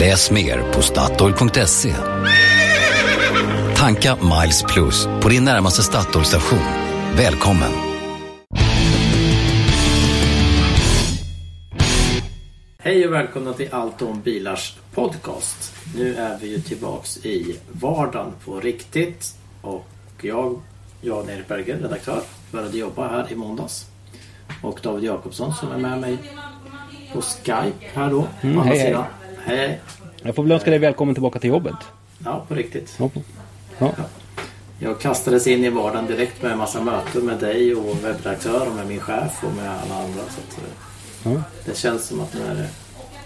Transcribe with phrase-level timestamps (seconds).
[0.00, 1.94] Läs mer på Statoil.se.
[3.76, 6.58] Tanka Miles Plus på din närmaste Statoil-station.
[7.16, 7.72] Välkommen!
[12.78, 15.74] Hej och välkomna till Allt om bilars podcast.
[15.96, 19.86] Nu är vi ju tillbaks i vardagen på riktigt och
[20.22, 20.62] jag,
[21.00, 22.20] Jan-Erik Berger, redaktör,
[22.52, 23.86] började jobba här i måndags.
[24.62, 26.18] Och David Jakobsson som är med mig
[27.12, 28.26] på Skype här då.
[28.40, 28.86] Mm, på andra hej, hej.
[28.86, 29.02] sidan.
[29.02, 29.23] hej.
[30.22, 31.74] Jag får väl önska dig välkommen tillbaka till jobbet.
[32.24, 32.94] Ja, på riktigt.
[32.98, 33.10] Ja.
[33.78, 33.90] Ja.
[34.78, 38.74] Jag kastades in i vardagen direkt med en massa möten med dig och webbredaktör och
[38.74, 40.20] med min chef och med alla andra.
[40.22, 41.42] Så att, eh, Ja.
[41.64, 42.68] det känns som att nu är det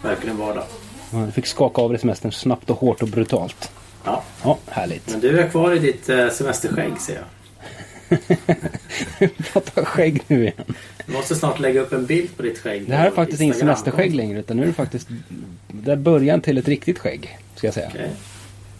[0.08, 0.64] verkligen vardag.
[1.12, 3.70] Ja, Du fick skaka av dig semestern snabbt och hårt och brutalt.
[4.04, 4.22] Ja.
[4.44, 5.10] Ja, härligt.
[5.10, 7.24] Men du är kvar i ditt eh, semesterskägg ser jag.
[9.52, 10.74] Prata skägg nu igen.
[11.06, 12.84] Du måste snart lägga upp en bild på ditt skägg.
[12.88, 15.08] Det här är faktiskt inget semesterskägg längre utan nu är det faktiskt
[15.68, 17.38] det är början till ett riktigt skägg.
[17.54, 17.88] Ska jag säga.
[17.94, 18.10] Okej.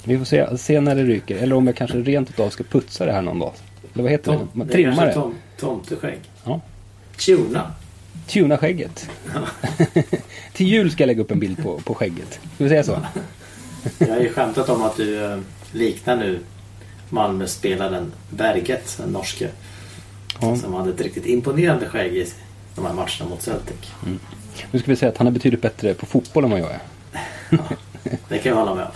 [0.04, 1.36] Vi får se, se när det ryker.
[1.36, 3.52] Eller om jag kanske rent utav ska putsa det här någon dag.
[3.94, 4.86] Eller vad heter Tom, det?
[4.86, 6.18] Man det tom, tomteskägg.
[6.44, 6.60] Ja.
[7.16, 7.72] Tuna.
[8.26, 9.10] Tuna skägget.
[10.52, 12.40] till jul ska jag lägga upp en bild på, på skägget.
[12.54, 12.98] Ska vi säga så?
[13.98, 15.38] Jag har ju skämtat om att du eh,
[15.72, 16.40] liknar nu
[17.10, 19.48] Malmö-spelaren Berget, den norske.
[20.40, 20.56] Ja.
[20.56, 22.26] Som hade ett riktigt imponerande skägg i
[22.74, 23.76] de här matcherna mot Celtic.
[24.70, 26.80] Nu ska vi säga att han är betydligt bättre på fotboll än vad jag är.
[28.28, 28.90] Det kan jag hålla med om.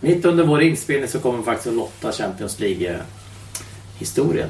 [0.00, 4.48] Mitt under vår inspelning så kommer vi faktiskt att lotta Champions League-historien.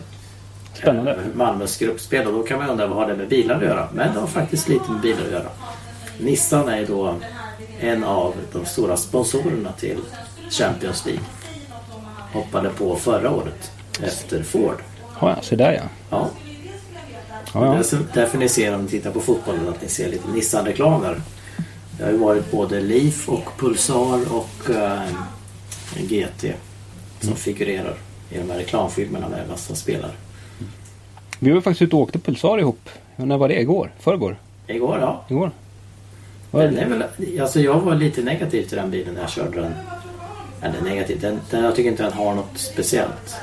[0.74, 1.12] Spännande.
[1.12, 3.88] Eh, Malmös gruppspel och då kan man undra vad har det med bilar att göra?
[3.94, 5.48] Men det har faktiskt lite med bilar att göra.
[6.20, 7.14] Nissan är då
[7.80, 9.98] en av de stora sponsorerna till
[10.50, 11.22] Champions League.
[12.36, 13.70] Hoppade på förra året
[14.02, 14.76] efter Ford.
[15.20, 15.82] Ja, så där ja.
[16.10, 16.30] Ja,
[17.54, 17.98] ja, ja.
[18.14, 21.20] Därför- ni ser om ni tittar på fotbollen att ni ser lite Nissan-reklam där.
[21.98, 25.02] Det har ju varit både Leaf och Pulsar och eh,
[25.96, 26.40] GT
[27.20, 27.36] som Mm.
[27.36, 27.94] figurerar
[28.30, 30.12] i de här reklamfilmerna med massa spelare.
[31.38, 32.88] Vi var faktiskt ute och åkte pulsar ihop.
[33.16, 33.60] När var det?
[33.60, 33.92] Igår?
[34.00, 34.36] Förrgår?
[34.66, 35.24] Igår ja.
[35.28, 35.50] Igår?
[36.50, 37.04] Den är väl,
[37.40, 39.72] alltså jag var lite negativ till den bilen när jag körde den.
[40.66, 43.36] Eller negativ, den, den, jag tycker inte den har något speciellt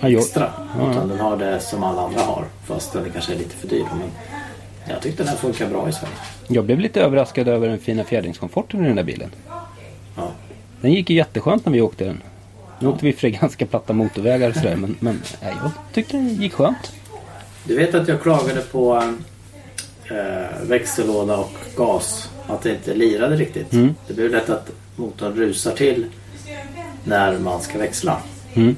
[0.00, 0.52] Ja, extra.
[0.78, 1.14] Ja, Utan ja.
[1.14, 2.44] den har det som alla andra har.
[2.64, 3.84] Fast den kanske är lite för dyr.
[3.90, 4.10] Men
[4.88, 6.14] jag tyckte den funkar bra i Sverige.
[6.48, 9.30] Jag blev lite överraskad över den fina fjädringskomforten i den där bilen.
[10.16, 10.30] Ja.
[10.80, 12.22] Den gick ju jätteskönt när vi åkte den.
[12.78, 16.28] Nu åkte vi för ganska platta motorvägar och sådär men, men nej, jag tyckte den
[16.28, 16.92] gick skönt.
[17.64, 19.02] Du vet att jag klagade på
[20.10, 22.30] eh, växellåda och gas.
[22.46, 23.72] Att det inte lirade riktigt.
[23.72, 23.94] Mm.
[24.06, 26.06] Det blir lätt att motorn rusar till
[27.04, 28.20] när man ska växla.
[28.54, 28.76] Mm.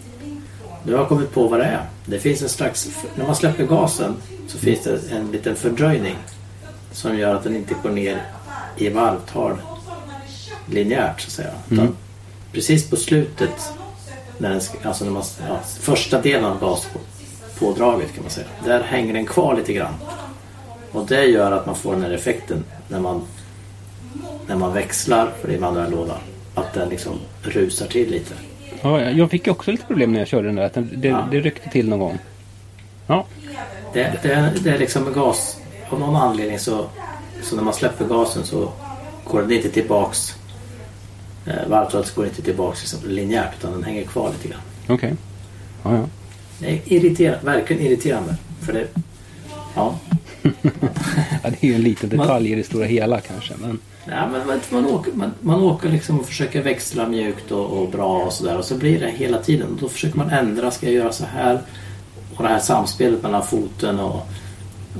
[0.85, 1.87] Nu har jag kommit på vad det är.
[2.05, 2.89] Det finns en slags...
[3.15, 4.17] När man släpper gasen
[4.49, 6.17] så finns det en liten fördröjning.
[6.93, 8.23] Som gör att den inte går ner
[8.77, 9.57] i varvtal
[10.67, 11.51] linjärt så att säga.
[11.71, 11.97] Utan
[12.53, 13.73] precis på slutet.
[14.39, 18.47] När den, alltså när man, ja, första delen av gaspådraget kan man säga.
[18.65, 19.95] Där hänger den kvar lite grann.
[20.93, 23.23] Och det gör att man får den här effekten när man,
[24.47, 26.19] när man växlar för det är manuell låda.
[26.57, 27.13] Att den liksom
[27.43, 28.35] rusar till lite.
[28.83, 30.63] Ja, jag fick ju också lite problem när jag körde den där.
[30.65, 31.29] Att den, det, Ja.
[31.31, 32.19] det ryckte till någon gång.
[33.07, 33.27] Ja,
[33.93, 35.57] Det, det, det är liksom gas.
[35.91, 36.87] Av någon anledning så,
[37.43, 38.73] så när man släpper gasen så
[39.25, 40.35] går den inte tillbaks.
[41.47, 44.61] Eh, varvtalet går inte tillbaks liksom, linjärt utan den hänger kvar lite grann.
[44.89, 45.15] okej.
[45.85, 46.05] Ja, ja.
[46.59, 48.37] Det är irriterande, verkligen irriterande.
[48.63, 48.87] För det,
[49.75, 49.99] ja,
[51.43, 53.55] ja, det är ju en liten detalj i det stora hela kanske.
[53.61, 57.83] Men ja, men man, man, åker, man, man åker liksom och försöker växla mjukt och,
[57.83, 58.59] och bra och sådär.
[58.59, 59.79] Och så blir det hela tiden.
[59.81, 61.61] Då försöker man ändra, ska jag göra så här?
[62.37, 64.29] Och det här samspelet mellan foten och,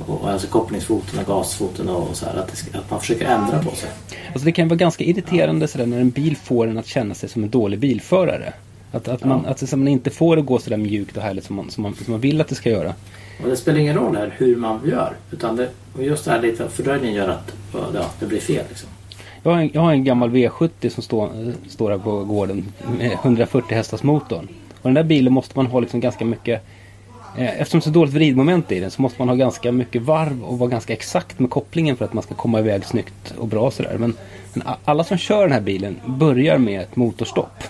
[0.05, 2.35] och alltså kopplingsfoten och gasfoten och så här.
[2.35, 3.89] Att, det, att man försöker ändra på sig.
[4.27, 7.29] alltså det kan vara ganska irriterande sådär när en bil får en att känna sig
[7.29, 8.53] som en dålig bilförare.
[8.91, 9.51] Att, att, man, Ja.
[9.51, 11.95] att det- man inte får det gå sådär mjukt och härligt som man, som, man,
[11.95, 12.93] som man vill att det ska göra.
[13.43, 15.13] Och det spelar ingen roll här hur man gör.
[15.31, 15.69] Utan det,
[15.99, 18.63] just det här lite fördröjningen gör att ja, det blir fel.
[18.69, 18.89] Liksom.
[19.43, 21.29] Jag har en, jag har en gammal V70 som står,
[21.69, 22.65] står här på gården
[22.97, 24.47] med 140 hästars motorn.
[24.73, 26.63] Och den där bilen måste man ha liksom ganska mycket
[27.37, 30.01] Eh, Eftersom det är så dåligt vridmoment i den så måste man ha ganska mycket
[30.01, 33.47] varv och vara ganska exakt med kopplingen för att man ska komma iväg snyggt och
[33.47, 33.95] bra sådär.
[33.99, 34.13] Men,
[34.53, 37.63] men alla som kör den här bilen börjar med ett motorstopp.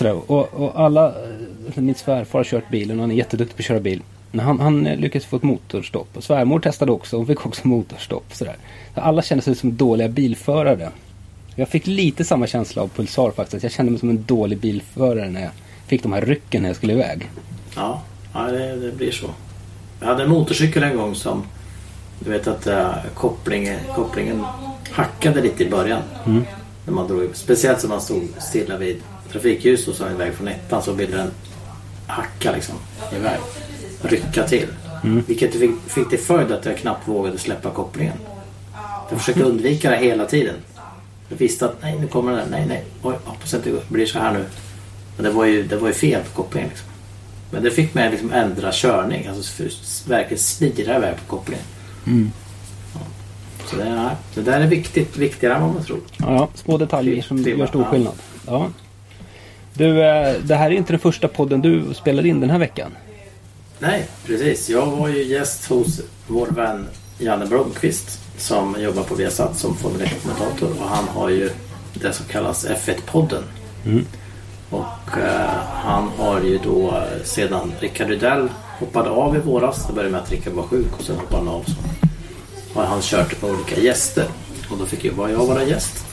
[0.00, 0.30] Sådär.
[0.30, 3.66] Och, och alla, eh, min svärfar har kört bilen och han är jätteduktig på att
[3.66, 4.02] köra bil.
[4.30, 6.16] Men han, han eh, lyckades få ett motorstopp.
[6.16, 8.34] Och svärmor testade också, hon fick också motorstopp.
[8.34, 8.56] Sådär.
[8.94, 10.90] Så alla kände sig som dåliga bilförare.
[11.54, 13.62] Jag fick lite samma känsla av Pulsar faktiskt.
[13.62, 15.50] Jag kände mig som en dålig bilförare när jag
[15.86, 17.30] fick de här rycken när jag skulle iväg.
[17.76, 18.02] Ja,
[18.34, 19.26] ja det, det blir så.
[20.00, 21.42] Jag hade en motorcykel en gång som
[22.18, 24.44] du vet att uh, kopplingen, kopplingen
[24.90, 26.02] hackade lite i början.
[26.86, 29.02] När man drog, speciellt som man stod stilla vid
[29.32, 31.30] trafikljus och så iväg från ettan så ville den
[32.06, 32.74] hacka liksom
[33.16, 33.38] iväg.
[34.02, 34.66] Rycka till.
[35.26, 38.16] Vilket fick, fick till följd att jag knappt vågade släppa kopplingen.
[39.10, 40.54] Jag försökte undvika det hela tiden.
[41.28, 42.84] Jag visste att nej nu kommer den, nej nej.
[43.02, 44.44] Oj, hoppas att det blir så här nu.
[45.16, 46.68] Men det var ju, det var ju fel på kopplingen.
[46.68, 46.88] Liksom.
[47.50, 49.26] Men det fick mig liksom ändra körning.
[49.26, 49.62] Alltså
[50.08, 51.64] verkligen slira iväg på kopplingen.
[52.94, 53.00] Ja.
[53.66, 56.00] Så det, är, det där är viktigt, viktigare än vad man tror.
[56.16, 58.14] Ja, små detaljer som gör stor skillnad.
[58.46, 58.68] Ja.
[59.74, 62.92] Du, eh, det här är inte den första podden du spelar in den här veckan.
[63.78, 64.68] Nej, precis.
[64.68, 66.86] Jag var ju gäst hos vår vän
[67.18, 71.50] Janne Blomqvist som jobbar på Viasat som Formel 1-kommentator och han har ju
[71.94, 73.42] det som kallas F1-podden.
[74.70, 79.92] Och eh, han har ju då eh, sedan Rickard Rydell hoppade av i våras, det
[79.92, 81.64] började med att Rickard var sjuk och sen hoppade han av.
[81.64, 84.24] Så har han kört med olika gäster
[84.70, 86.04] och då fick ju bara jag vara gäst.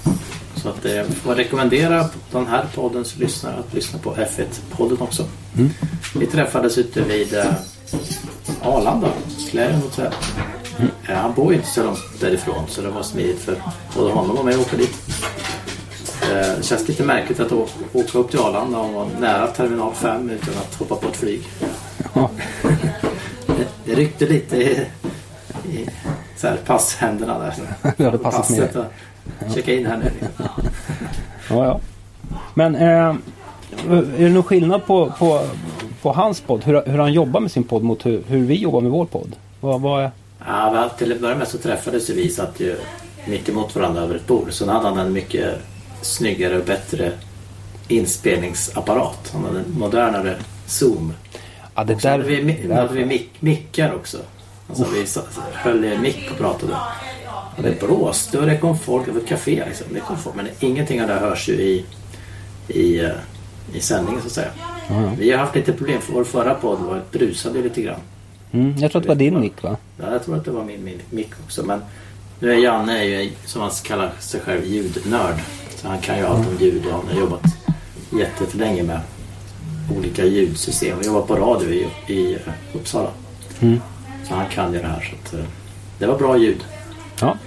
[0.62, 5.25] Så att eh, får rekommendera den här poddens lyssnare att lyssna på F1-podden också.
[6.19, 7.45] Vi träffades ute vid eh,
[8.62, 9.09] Arlanda,
[9.50, 10.13] Clarion Hotel.
[11.09, 13.56] Eh, han bor ju inte så långt därifrån så det var smidigt för
[13.95, 14.98] både honom och mig att åka dit.
[16.21, 17.51] Eh, Det känns lite märkligt att
[17.94, 21.42] åka upp till Arlanda och vara nära terminal 5 utan att hoppa på ett flyg.
[22.13, 22.30] Ja.
[23.48, 24.86] Det, det ryckte lite i,
[25.71, 25.89] i
[26.38, 27.54] så här, passhänderna där.
[27.98, 28.42] Det hade passat.
[28.48, 28.86] Passet och
[29.56, 30.12] checka in här nu.
[31.50, 31.80] Ja, ja.
[32.54, 33.16] Men eh,
[33.89, 35.42] är det någon skillnad på, på,
[36.01, 36.63] på hans podd?
[36.63, 39.36] Hur, hur han jobbar med sin podd mot hur, hur vi jobbar med vår podd?
[39.62, 40.12] Vad, vad är...
[40.48, 42.75] Ja, till att börja med så träffades vi satt ju
[43.28, 44.54] mitt emot varandra över ett bord.
[44.54, 45.54] Sen hade han en mycket
[46.01, 47.12] snyggare och bättre
[47.88, 49.30] inspelningsapparat.
[49.34, 50.36] Han hade en modernare
[50.66, 51.13] Zoom.
[51.75, 52.12] Ja, det Och där...
[52.12, 54.18] hade vi, där- hade vi mick, mickar också.
[54.69, 55.06] Alltså vi
[55.54, 56.78] höll i en mick och pratade.
[57.58, 59.06] Och det blåste och det kom folk.
[59.06, 59.88] Det var ett café liksom.
[59.94, 60.36] Det kom folk.
[60.36, 61.86] Men ingenting av det hörs ju i,
[62.68, 63.12] i, eh,
[63.74, 64.52] i sändningen så att säga.
[65.18, 68.00] Vi har haft lite problem för vår förra podd var brusade lite grann.
[68.52, 69.78] Mm, jag tror att det var din mick va?
[69.98, 71.63] Ja, jag tror att det var min, min mick också.
[71.63, 71.81] Men
[72.40, 75.36] nu är Janne är ju, som han kallar sig själv, ljudnörd.
[75.75, 77.44] Så han kan ju allt om ljud och han har jobbat
[78.20, 79.00] jättelänge med
[79.98, 81.00] olika ljudsystem.
[81.00, 82.38] Vi jobbar på radio i, i
[82.74, 83.10] Uppsala.
[83.60, 83.80] Mm.
[84.27, 85.01] Så han kan ju det här.
[85.01, 85.50] Så att, eh,
[86.00, 86.65] det var bra ljud.
[87.21, 87.38] Ja.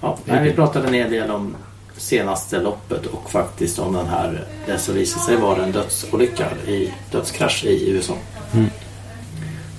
[0.00, 1.56] Ja, men vi pratade en hel del om
[1.96, 6.92] senaste loppet och faktiskt om den här, det som visade sig vara en dödsolycka i
[7.10, 8.14] dödskrasch i USA.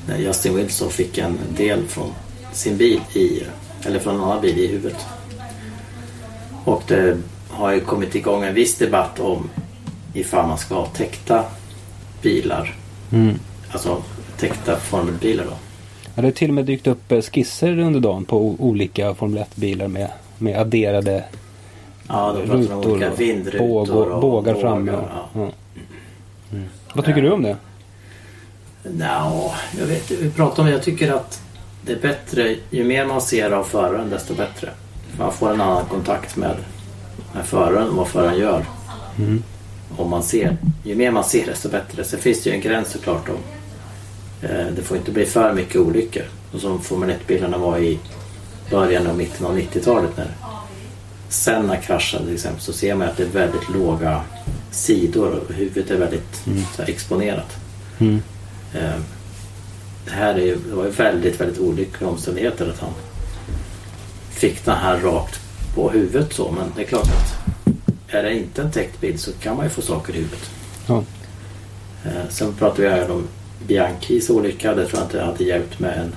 [0.08, 2.12] När Justin Wilson fick en del från
[2.52, 3.44] sin bil i,
[3.86, 5.06] eller från en annan bil i huvudet.
[6.64, 7.18] Och det
[7.50, 9.50] har ju kommit igång en viss debatt om
[10.14, 11.44] ifall man ska ha täckta
[12.22, 12.76] bilar.
[13.12, 13.40] Mm.
[13.72, 14.04] Alltså
[14.38, 15.54] täckta formelbilar då.
[16.18, 19.44] Ja, det har till och med dykt upp eh, skisser under dagen på olika Formel
[19.44, 21.24] 1-bilar med, med adderade
[22.08, 24.92] Ja, rutor, vindrutor bågar, och bågar framme.
[24.92, 25.30] ja.
[25.34, 25.50] Ja.
[26.52, 26.66] Mm.
[26.94, 27.58] Vad tycker du om det?
[28.84, 30.12] Nå, jag vet.
[30.12, 30.72] Vi pratar om det.
[30.74, 31.42] Jag tycker att
[31.86, 32.56] det är bättre.
[32.70, 34.70] Ju mer man ser av föraren desto bättre.
[35.20, 36.56] Man får en annan kontakt med,
[37.34, 38.66] med föraren och vad föraren gör.
[39.98, 42.04] Om man ser, ju mer man ser desto bättre.
[42.04, 43.30] Sen finns det ju en gräns såklart.
[43.30, 43.36] Om,
[44.76, 46.24] det får inte bli för mycket olyckor.
[46.52, 48.00] Och som Formel 1-bilarna var i
[48.70, 50.18] början och mitten av 90-talet.
[50.18, 50.32] När
[51.30, 54.22] Senna kraschade till exempel så ser man att det är väldigt låga
[54.72, 56.44] sidor och huvudet är väldigt
[56.76, 57.56] så här, exponerat.
[58.00, 58.22] Mm.
[58.74, 59.00] Eh,
[60.06, 62.94] Det här är det var ju väldigt, väldigt olyckliga omständigheter att han
[64.30, 65.40] fick den här rakt
[65.76, 66.52] på huvudet så.
[66.52, 67.36] Men det är klart att
[68.08, 70.50] är det inte en täckt bild så kan man ju få saker i huvudet.
[70.88, 71.04] Ja.
[72.06, 73.28] Eh, Sen pratar vi här om
[73.68, 74.76] Bianchis olycka.
[74.76, 76.16] Det tror jag inte hade hjälpt med en,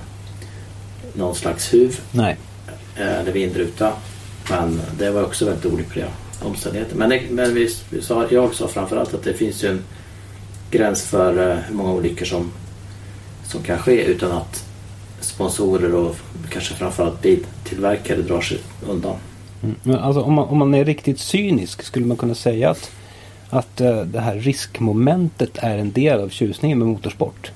[1.13, 2.37] någon slags huv Nej.
[2.95, 3.93] eh, eller vindruta.
[4.49, 6.07] Men det var också väldigt olyckliga
[6.41, 6.95] omständigheter.
[6.95, 9.83] Men, det, men vi, vi sa, jag sa framförallt att det finns ju en
[10.71, 12.51] gräns för eh, hur många olyckor som,
[13.43, 14.65] som kan ske utan att
[15.19, 16.15] sponsorer och
[16.49, 19.15] kanske framförallt biltillverkare drar sig undan.
[19.63, 19.75] Mm.
[19.83, 22.91] Men alltså, om, man, om man är riktigt cynisk skulle man kunna säga att,
[23.51, 27.51] att eh, det här riskmomentet är en del av tjusningen med motorsport.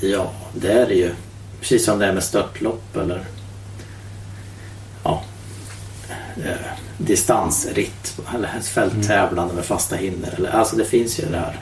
[0.00, 1.14] Ja, det är det ju.
[1.60, 3.24] Precis som det är med störtlopp eller
[5.04, 5.22] ja,
[6.36, 6.52] eh,
[6.98, 10.34] distansritt eller fälttävlande med fasta hinder.
[10.36, 11.60] Eller, alltså det finns ju det här.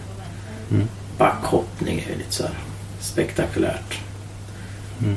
[0.70, 0.88] Mm.
[1.18, 2.54] Backhoppning är ju lite så här
[3.00, 4.00] spektakulärt.
[5.02, 5.16] Mm.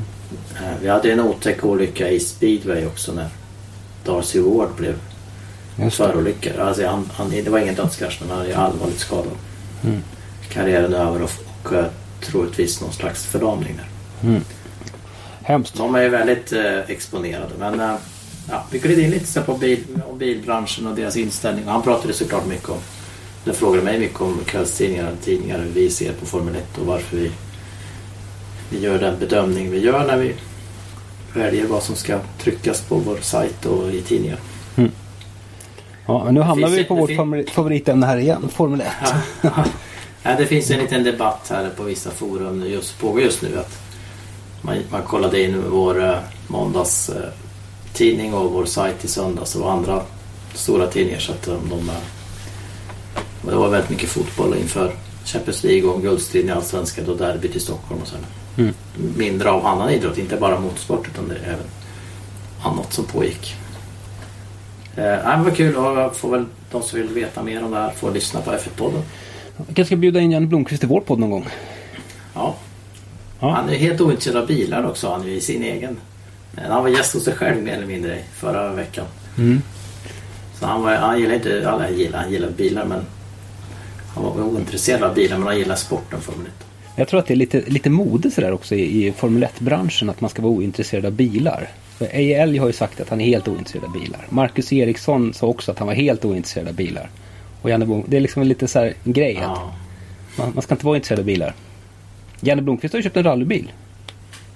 [0.56, 3.28] Eh, Vi hade en otäck olycka i speedway också när
[4.04, 4.94] Darcy Ward blev
[5.90, 6.60] Förolyckad.
[6.60, 9.32] Alltså han, han, det var ingen dödskrasch men han är allvarligt skadad.
[9.84, 10.02] Mm.
[10.48, 11.30] Karriären är över och,
[11.62, 11.84] och
[12.20, 13.88] troligtvis någon slags förlamning där.
[14.28, 14.44] Mm.
[15.42, 15.74] Hemskt.
[15.76, 17.94] De är väldigt eh, exponerade men eh,
[18.50, 21.64] ja, vi gled in lite här på bil, om bilbranschen och deras inställning.
[21.64, 22.78] Och han pratade såklart mycket om,
[23.44, 26.86] eller frågade mig mycket om kvällstidningar och tidningar, hur vi ser på Formel 1 och
[26.86, 27.30] varför vi,
[28.70, 30.34] vi gör den bedömning vi gör när vi
[31.34, 34.38] väljer vad som ska tryckas på vår sajt och i tidningar.
[36.06, 38.48] Ja, nu hamnar vi på det vårt favoritämne här igen.
[38.48, 38.86] Formel 1.
[39.42, 39.64] Ja.
[40.22, 43.58] ja, det finns en liten debatt här på vissa forum nu, just, pågår just nu.
[43.58, 43.78] att
[44.62, 50.02] man, man kollade in vår eh, måndags eh, och vår sajt i söndags och andra
[50.54, 51.18] stora tidningar.
[51.18, 51.94] Så att de, de, eh,
[53.42, 54.92] det var väldigt mycket fotboll inför
[55.24, 58.16] Champions League och guldstriden i Allsvenskan och derbyt i Stockholm och så.
[58.56, 58.74] Mm.
[59.16, 61.66] Mindre av annan idrott, inte bara motorsport utan det är även
[62.62, 63.56] annat som pågick.
[64.96, 67.76] Eh, men vad kul och jag får väl de som vill veta mer om det
[67.76, 69.02] här får lyssna på F1-podden.
[69.56, 71.46] Vi kanske ska bjuda in Janne Blomqvist i vår podd någon gång.
[72.34, 72.54] Ja.
[73.40, 73.50] Ja.
[73.50, 75.10] Han är helt ointresserad av bilar också.
[75.10, 75.96] Han är i sin egen.
[76.68, 79.04] Han var gäst hos sig själv mer eller mindre förra veckan.
[79.38, 79.62] Mm.
[80.60, 83.00] Så han, var, han gillar inte, alla gillar, han gillar bilar men
[84.14, 86.52] han var ointresserad av bilar men han gillar sporten Formel 1.
[86.96, 90.20] Jag tror att det är lite, lite mode sådär också i, i Formel 1-branschen att
[90.20, 91.68] man ska vara ointresserad av bilar.
[91.98, 92.06] För
[92.42, 94.26] AL har ju sagt att han är helt ointresserad av bilar.
[94.30, 97.10] Marcus Eriksson sa också att han var helt ointresserad av bilar.
[97.62, 99.74] Och Janne Blom, det är liksom lite så här en grej att Ja.
[100.38, 101.54] man, man ska inte vara intresserad av bilar.
[102.40, 103.72] Janne Blomqvist har ju köpt en rallybil.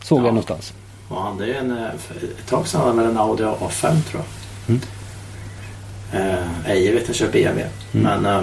[0.02, 0.22] Såg Ja.
[0.24, 0.72] jag någonstans.
[1.08, 4.22] Och han, det är en, eh, ett tag sedan han väl en Audi A5 tror
[4.66, 4.76] jag.
[4.76, 4.80] Mm.
[6.12, 7.68] Eh, Eje vet jag kör BMW.
[7.92, 8.42] Men eh,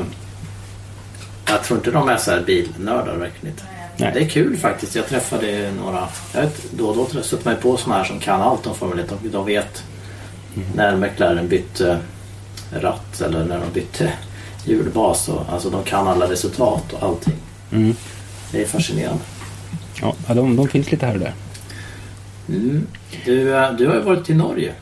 [1.47, 3.63] jag tror inte de är så här bilnördar verkligen inte.
[3.97, 4.11] Nej.
[4.13, 4.95] Det är kul faktiskt.
[4.95, 8.41] Jag träffade några, jag vet, då och då man ju på sådana här som kan
[8.41, 9.09] allt om Formel 1.
[9.21, 9.83] De, de vet
[10.75, 11.99] när McLaren bytte
[12.71, 14.13] ratt eller när de bytte
[14.65, 15.29] hjulbas.
[15.29, 17.35] Och, alltså de kan alla resultat och allting.
[17.71, 17.95] Mm.
[18.51, 19.23] Det är fascinerande.
[20.01, 21.33] Ja, ja, de, de finns lite här och där.
[22.49, 22.87] Mm.
[23.25, 24.73] Du, eh, du har ju varit i Norge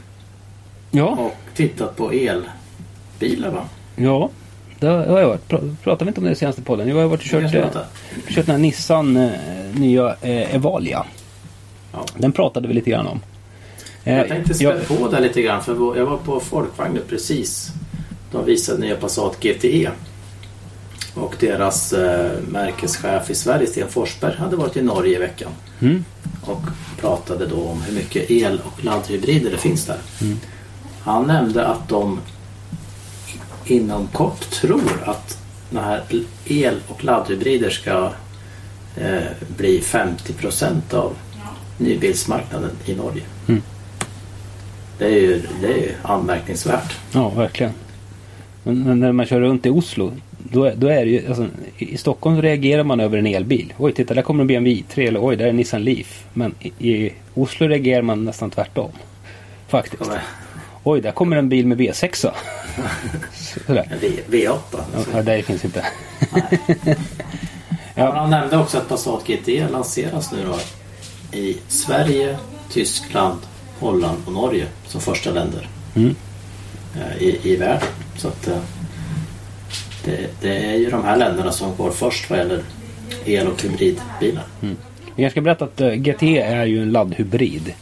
[0.91, 3.63] Ja, och tittat på elbilar va?
[3.95, 4.29] ja.
[4.83, 5.49] Det har jag varit.
[5.49, 6.87] Pra- Pratade vi inte om det i senaste podden?
[6.87, 7.65] Jag har varit och kört, eh,
[8.29, 9.31] kört den här Nissan eh,
[9.75, 11.05] nya eh, Evalia.
[11.91, 12.05] Ja.
[12.17, 13.19] Den pratade vi lite grann om.
[14.03, 16.99] Eh, Jag tänkte spä jag- på där lite grann för jag var på Folkvagn nu
[17.09, 17.71] precis.
[18.31, 19.89] De visade nya Passat GTE.
[21.15, 25.49] Och deras eh, märkeschef i Sverige, Sten Forsberg, hade varit i Norge i veckan.
[25.81, 26.05] Mm.
[26.45, 26.61] Och
[26.99, 29.97] pratade då om hur mycket el och laddhybrider det finns där.
[30.21, 30.37] Mm.
[31.01, 32.19] Han nämnde att de
[33.65, 35.37] inom kort tror att
[35.69, 36.01] den här
[36.45, 38.11] el och laddhybrider ska
[38.97, 39.21] eh,
[39.57, 41.13] bli 50 procent av
[41.77, 43.21] nybilsmarknaden i Norge.
[43.47, 43.61] Mm.
[44.97, 46.93] Det är ju det är ju anmärkningsvärt.
[47.11, 47.73] Ja, verkligen.
[48.63, 50.11] Men, men när man kör runt i Oslo,
[50.51, 53.73] då, är- då är det ju, alltså, i Stockholm reagerar man över en elbil.
[53.77, 56.25] Oj, titta där kommer en BMW i3 eller oj, där är en Nissan Leaf.
[56.33, 58.91] Men i, i Oslo reagerar man nästan tvärtom.
[59.67, 60.11] Faktiskt.
[60.83, 62.15] Oj, där kommer en bil med V6.
[63.67, 63.97] Sådär.
[64.01, 64.57] V- V8.
[65.13, 65.85] Ja, där finns inte.
[67.95, 68.11] Ja.
[68.15, 70.59] Han nämnde också att Passat GT lanseras nu då
[71.37, 72.37] i Sverige,
[72.71, 73.39] Tyskland,
[73.79, 76.15] Holland och Norge som första länder Mm.
[76.95, 77.87] eh, i, i världen.
[78.17, 78.57] Så att, eh,
[80.05, 82.61] det, det är ju de här länderna som går först vad gäller
[83.25, 84.43] el och hybridbilar.
[85.15, 87.73] Jag ska berätta att uh, GT är ju en laddhybrid.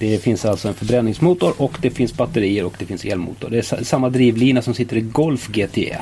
[0.00, 3.50] Det finns alltså en förbränningsmotor och det finns batterier och det finns elmotor.
[3.50, 5.98] Det är sa- samma drivlina som sitter i Golf GTE.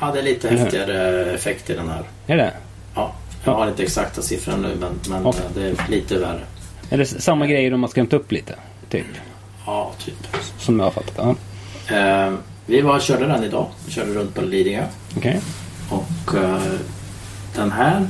[0.00, 2.02] Ja, det är lite häftigare effekt i den här.
[2.26, 2.52] Är det?
[2.94, 5.40] Ja, jag har inte exakta siffran nu men, men Okej.
[5.44, 6.40] eh, det är lite värre.
[6.90, 8.54] Är det samma grejer om man ska hämta upp lite?
[8.90, 9.06] Typ.
[9.66, 10.36] Ja, typ.
[10.58, 11.36] Som jag har fattat.
[11.88, 11.96] Ja.
[11.96, 12.32] Eh,
[12.66, 13.66] vi var körde den idag.
[13.86, 14.84] Vi körde runt på Lidingö.
[15.16, 15.40] Okej.
[15.90, 16.62] Och eh,
[17.56, 18.08] den här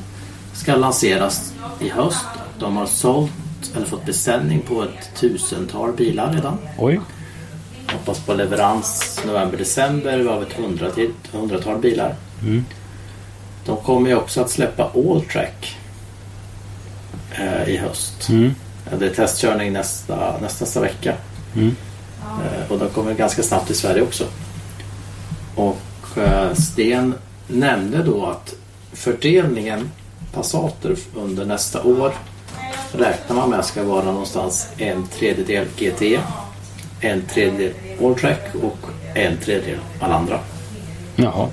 [0.52, 2.24] ska lanseras i höst.
[2.58, 3.30] De har sålt
[3.76, 6.58] eller fått beställning på ett tusental bilar redan.
[6.78, 7.00] Oj.
[7.92, 12.14] Hoppas på leverans november-december av ett hundra till- hundratal bilar.
[12.42, 12.64] Mm.
[13.66, 15.76] De kommer ju också att släppa Alltrack
[17.30, 18.28] eh, i höst.
[18.28, 18.54] Mm.
[18.98, 21.14] Det är testkörning nästa, nästa, nästa vecka.
[21.56, 21.76] Mm.
[22.24, 24.24] Eh, och de kommer ganska snabbt till Sverige också.
[25.54, 27.14] Och eh, Sten
[27.48, 28.54] nämnde då att
[28.92, 29.90] fördelningen
[30.34, 32.12] Passater under nästa år
[32.92, 36.02] räknar man med ska vara någonstans en tredjedel GT,
[37.00, 38.78] en tredjedel Alltrack och
[39.14, 40.38] en tredjedel alla andra.
[41.16, 41.48] Jaha,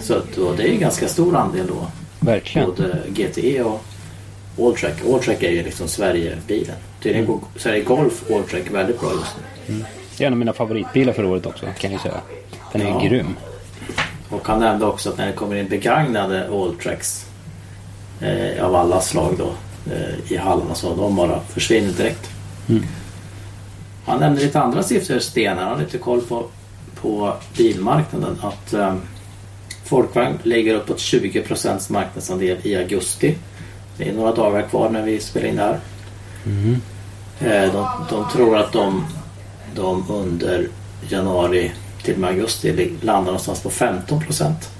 [0.00, 1.86] Så att då, det är en ganska stor andel då.
[2.20, 2.68] verkligen.
[2.68, 3.82] Både GTE och
[4.58, 4.94] Alltrack.
[5.12, 6.76] Alltrack är ju liksom Sverigebilen.
[7.02, 9.36] Tydligen går Sverige Golf Alltrack väldigt bra just
[9.68, 9.84] nu.
[10.18, 12.20] Det är en av mina favoritbilar för året också kan jag säga.
[12.72, 13.00] Den är Ja.
[13.08, 13.36] grym.
[14.28, 17.26] Och han nämnde också att när det kommer in begagnade Alltracks
[18.20, 19.52] eh, av alla slag då
[20.28, 22.30] i hallarna så de bara försvinner direkt.
[22.68, 22.82] Mm.
[24.04, 25.58] Han nämnde lite andra siffror, Sten.
[25.58, 26.46] Han har lite koll på,
[27.00, 28.38] på bilmarknaden.
[28.42, 28.94] Att eh,
[29.84, 33.34] Folkvagn ligger uppåt 20% marknadsandel i augusti.
[33.96, 35.80] Det är några dagar kvar när vi spelar in det här.
[36.46, 36.80] Mm.
[37.40, 39.06] Eh, de, de tror att de,
[39.74, 40.68] de under
[41.08, 41.72] januari
[42.02, 44.70] till och med augusti landar någonstans på 15 procent.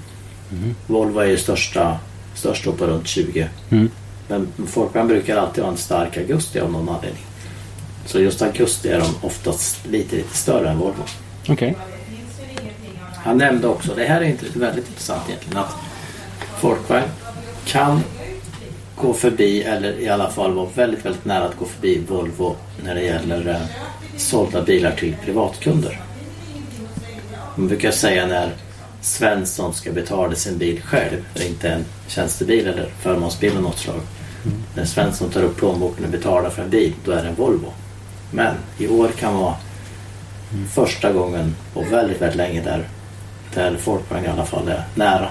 [0.87, 1.97] Volvo är ju största,
[2.35, 3.49] störst då på runt 20.
[3.69, 3.89] Mm.
[4.27, 7.25] Men Folkvagn brukar alltid ha en stark augusti av någon anledning.
[8.05, 11.03] Så just augusti är de oftast lite, lite större än Volvo.
[11.49, 11.77] Okej.
[13.15, 15.75] Han nämnde också, det här är inte väldigt intressant egentligen, att
[16.59, 17.07] Folkvagn
[17.65, 18.01] kan
[18.95, 22.95] gå förbi eller i alla fall vara väldigt, väldigt nära att gå förbi Volvo när
[22.95, 23.61] det gäller eh,
[24.17, 26.01] sålda bilar till privatkunder.
[27.55, 28.51] Man brukar säga när
[29.01, 34.01] Svensson ska betala sin bil själv, inte en tjänstebil eller förmånsbil av något slag.
[34.75, 37.73] När Svensson tar upp plånboken och betalar för en bil, då är det en Volvo.
[38.31, 39.55] Men i år kan vara
[40.73, 42.87] första gången på väldigt, väldigt länge där,
[43.53, 45.29] där Folkvagn i alla fall är nära.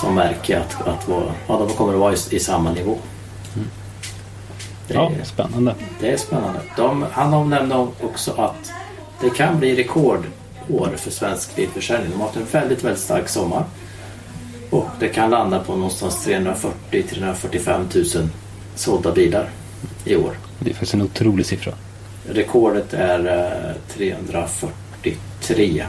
[0.00, 2.98] Som märker att, att vara, ja, de kommer att vara i, i samma nivå.
[4.88, 5.74] Det, Ja, spännande.
[6.00, 6.60] det är spännande.
[6.76, 8.72] De, han nämnde också att
[9.20, 12.10] det kan bli rekordår för svensk bilförsäljning.
[12.10, 13.64] De har haft en väldigt, väldigt stark sommar.
[14.70, 18.28] Och det kan landa på någonstans 340-345 000
[18.74, 19.50] sålda bilar
[20.04, 20.38] i år.
[20.58, 21.72] Det är faktiskt en otrolig siffra.
[22.28, 25.84] Rekordet är eh, 343.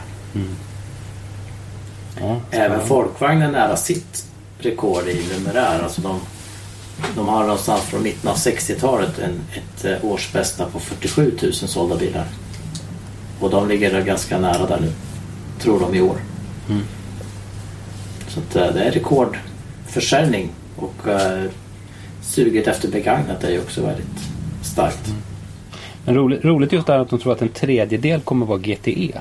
[2.19, 4.25] Ja, Även Folkvagn är nära sitt
[4.59, 5.83] rekord i numerär.
[5.83, 6.19] Alltså de,
[7.15, 11.95] de har någonstans från mitten av 60-talet en, ett eh, årsbästa på 47 000 sålda
[11.95, 12.25] bilar.
[13.39, 14.91] Och de ligger ganska nära där nu.
[15.59, 16.17] Tror de i år.
[16.69, 16.83] Mm.
[18.37, 20.49] Så att, eh, det är rekordförsäljning.
[20.75, 21.43] Och eh,
[22.21, 24.29] suget efter begagnat är ju också väldigt
[24.63, 25.13] starkt.
[26.05, 29.11] Men roligt, roligt just det här att de tror att en tredjedel kommer vara GTE.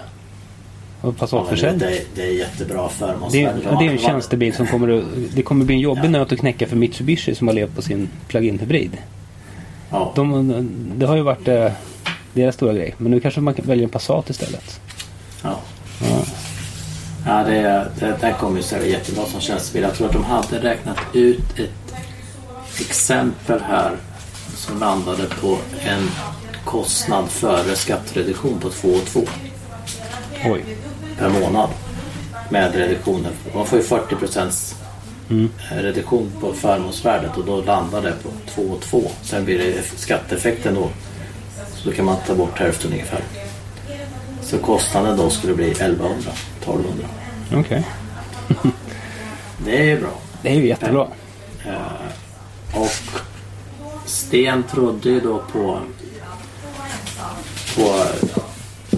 [1.00, 1.78] Och Ja, Passatförsäljning.
[1.78, 3.48] det, det är jättebra förmånsvärde.
[3.48, 6.38] är- det är en tjänstebil som kommer att, Det kommer bli en jobbig nöt att
[6.38, 8.90] knäcka för Mitsubishi som har levt på sin plug-in hybrid.
[9.90, 10.12] Ja.
[10.14, 11.72] De, det har ju varit eh,
[12.32, 12.94] deras stora grej.
[12.98, 14.80] Men nu kanske man välja en Passat istället.
[15.42, 15.58] Ja.
[16.00, 16.24] Ja.
[17.26, 19.82] Ja, det, det, det kommer ju sälja jättebra som tjänstebil.
[19.82, 21.94] Jag tror att de hade räknat ut ett
[22.80, 23.96] exempel här
[24.56, 26.10] som landade på en
[26.64, 29.20] kostnad före skattereduktion på 2 2
[30.44, 30.64] Oj.
[31.18, 31.70] per månad
[32.50, 33.30] med reduktioner.
[33.54, 34.74] Man får ju 40 procents
[35.30, 35.50] Mm.
[35.70, 39.02] reduktion på förmånsvärdet och då landar det på 2 2.
[39.22, 40.88] Sen blir det skatteeffekten då.
[41.74, 43.20] Så då kan man ta bort hälften ungefär.
[44.50, 46.30] Så kostnaden då skulle bli 1100,
[46.60, 47.06] 1200.
[47.54, 47.84] Okej.
[49.64, 50.10] Det är ju bra.
[50.42, 51.08] Det är ju jättebra.
[52.74, 52.90] Och
[54.04, 55.80] Sten trodde ju då på,
[57.76, 58.04] på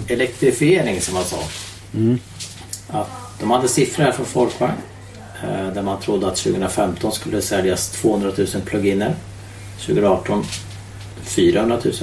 [0.07, 1.37] elektrifiering som han sa.
[2.87, 3.09] Att
[3.39, 4.73] de hade siffror här från Folkvagn
[5.43, 9.15] eh, där man trodde att 2015 skulle det säljas 200 000 pluginer.
[9.85, 10.43] 2018
[11.23, 11.93] 400 000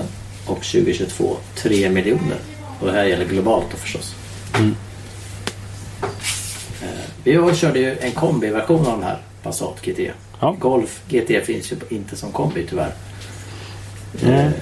[0.46, 2.38] och 2022 3 miljoner.
[2.80, 4.14] Och det här gäller globalt då förstås.
[6.82, 6.88] Eh,
[7.24, 10.10] Vi körde ju en kombiversion av den här Passat GT.
[10.40, 10.56] Ja.
[10.58, 12.92] Golf GT finns ju inte som kombi tyvärr.
[14.22, 14.34] Mm.
[14.36, 14.52] Eh,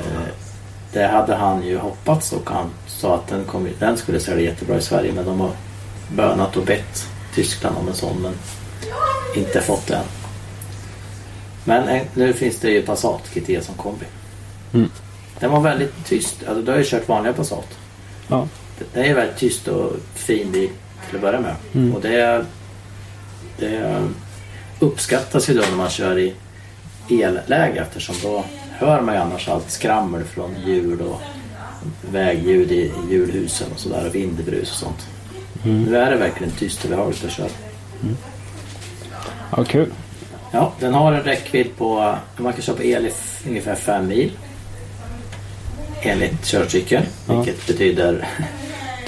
[0.92, 4.77] Det hade han ju hoppats och han sa att den, kom, den skulle sälja jättebra
[4.77, 5.50] i Sverige men de har
[6.16, 8.33] bönat och bett Tyskland om en sån men
[9.37, 10.05] inte fått den.
[11.64, 14.07] Men eh, nu finns det ju Passat GT som kombi.
[14.74, 14.90] Mm.
[15.40, 16.37] Den var väldigt tyst.
[16.48, 17.79] Alltså, du har ju kört vanliga Passat.
[18.29, 18.49] Ja.
[18.93, 20.69] Den är väldigt tyst och fin bil
[21.07, 21.55] till att börja med.
[21.75, 21.95] Mm.
[21.95, 22.45] Och det,
[23.59, 24.03] det
[24.79, 26.35] uppskattas ju då när man kör i
[27.11, 31.21] elläge eftersom då hör man ju annars allt skrammel från hjul och
[32.11, 35.09] vägljud i hjulhusen och sådär och vindbrus och sånt.
[35.63, 37.49] Nu är det verkligen tyst och behagligt att köra.
[39.57, 39.91] ja, kul.
[40.53, 43.13] Ja, den har en räckvidd på, man kan köra på el i
[43.49, 44.33] ungefär 5 mil.
[46.05, 47.35] Enligt körcykeln, Ja.
[47.40, 48.29] vilket betyder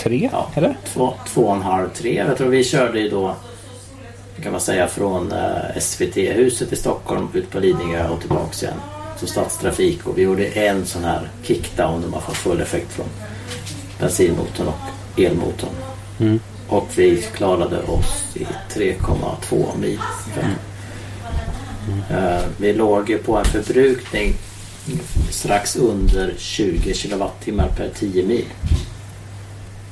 [0.03, 0.51] Tre, Ja.
[0.55, 0.77] eller?
[0.95, 2.15] två, två och en halv, tre.
[2.29, 3.35] Jag tror vi körde ju då
[4.43, 8.75] kan man säga från eh, SVT-huset i Stockholm ut på Lidingö och tillbaks igen.
[9.21, 13.07] Så stadstrafik och vi gjorde en sån här kickdown där man får full effekt från
[14.01, 15.71] bensinmotorn och elmotorn.
[16.21, 16.41] Mm.
[16.69, 19.99] Och vi klarade oss i 3,2 mil.
[21.89, 22.37] ungefär.
[22.37, 24.35] Eh, Vi låg ju på en förbrukning
[25.31, 28.45] strax under 20 kilowattimmar per 10 mil.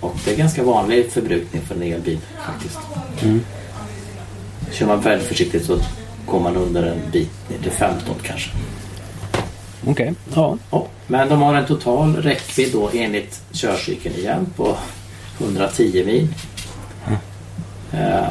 [0.00, 2.78] Och det är ganska vanlig förbrukning för en elbil faktiskt.
[3.22, 3.40] Mm.
[4.72, 5.78] Kör man väldigt försiktigt så
[6.26, 8.50] kommer man under en bit ner till 15 kanske.
[9.86, 10.14] Okej.
[10.34, 10.58] Ja.
[10.70, 14.76] Ja, men de har en total räckvidd då enligt körcykeln igen på
[15.38, 16.28] 110 mil.
[17.92, 18.28] Eh,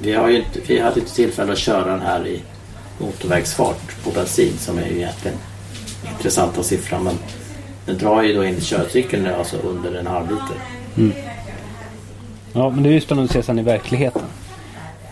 [0.00, 2.42] vi, har ju inte, vi hade inte tillfälle att köra den här i
[2.98, 5.38] motorvägsfart på bensin som är ju egentligen
[6.16, 7.14] intressanta siffran men
[7.86, 10.56] den drar ju då enligt körcykeln alltså under en halv liter.
[12.52, 14.22] ja, men det är ju spännande att se sen i verkligheten.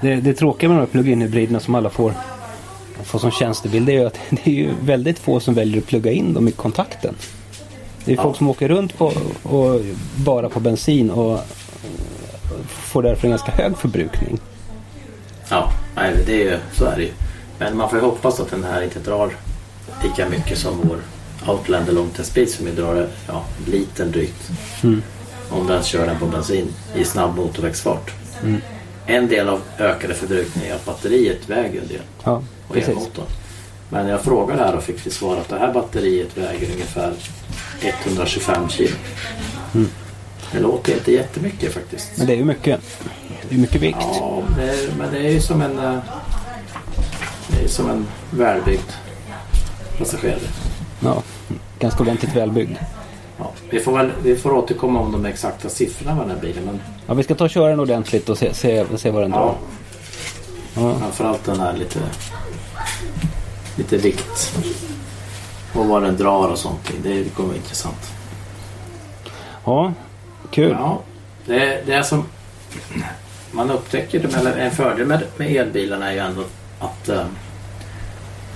[0.01, 2.13] Det, det tråkiga med de här plug-in hybriderna som alla får,
[3.05, 5.87] får som tjänstebil det är ju att det är ju väldigt få som väljer att
[5.87, 7.15] plugga in dem i kontakten.
[8.05, 8.23] Det är Ja.
[8.23, 9.81] folk som åker runt på, och
[10.17, 11.41] bara på bensin och
[12.69, 14.39] får därför en ganska hög förbrukning.
[15.49, 17.11] Ja, nej, det är ju, så är det ju.
[17.59, 19.31] Men man får ju hoppas att den här inte drar
[20.03, 20.99] lika mycket som vår
[21.47, 24.51] Outlander långtestbil som ju drar ja, en liten drygt.
[24.83, 25.03] Mm.
[25.51, 28.11] Om den kör den på bensin i snabb motorvägsfart.
[28.43, 28.61] Mm.
[29.07, 32.01] En del av ökade förbrukningen är att batteriet väger en del.
[32.25, 33.09] Ja, och precis.
[33.89, 37.13] Men jag frågade här och fick till svar att det här batteriet väger ungefär
[37.81, 38.97] 125 kilo.
[39.75, 39.89] Mm.
[40.53, 42.13] Det låter inte jättemycket faktiskt.
[42.17, 42.81] Men det är ju mycket.
[43.49, 43.99] Det är mycket vikt.
[44.01, 45.99] Ja, det är, men det är ju som en, eh,
[47.49, 48.91] det är som en välbyggd
[49.99, 50.41] passagerare.
[51.01, 51.23] Ja,
[51.79, 52.77] ganska ordentligt välbyggd.
[53.39, 56.65] Ja, vi, får väl, vi får återkomma om de exakta siffrorna med den här bilen.
[56.65, 59.31] Men Ja, vi ska ta och köra den ordentligt och se, se, se vad den
[59.31, 59.55] drar.
[60.75, 60.99] ja, Ja.
[60.99, 61.99] framförallt den här lite,
[63.77, 64.59] lite vikt.
[65.75, 66.93] Och vad den drar och sånt.
[67.03, 68.13] Det kommer vara intressant.
[69.65, 69.93] ja,
[70.51, 70.71] kul.
[70.79, 71.01] Ja,
[71.47, 72.25] det, det är som
[73.51, 76.43] man upptäcker, eller en fördel med, med elbilarna är ju ändå
[76.81, 77.25] att eh,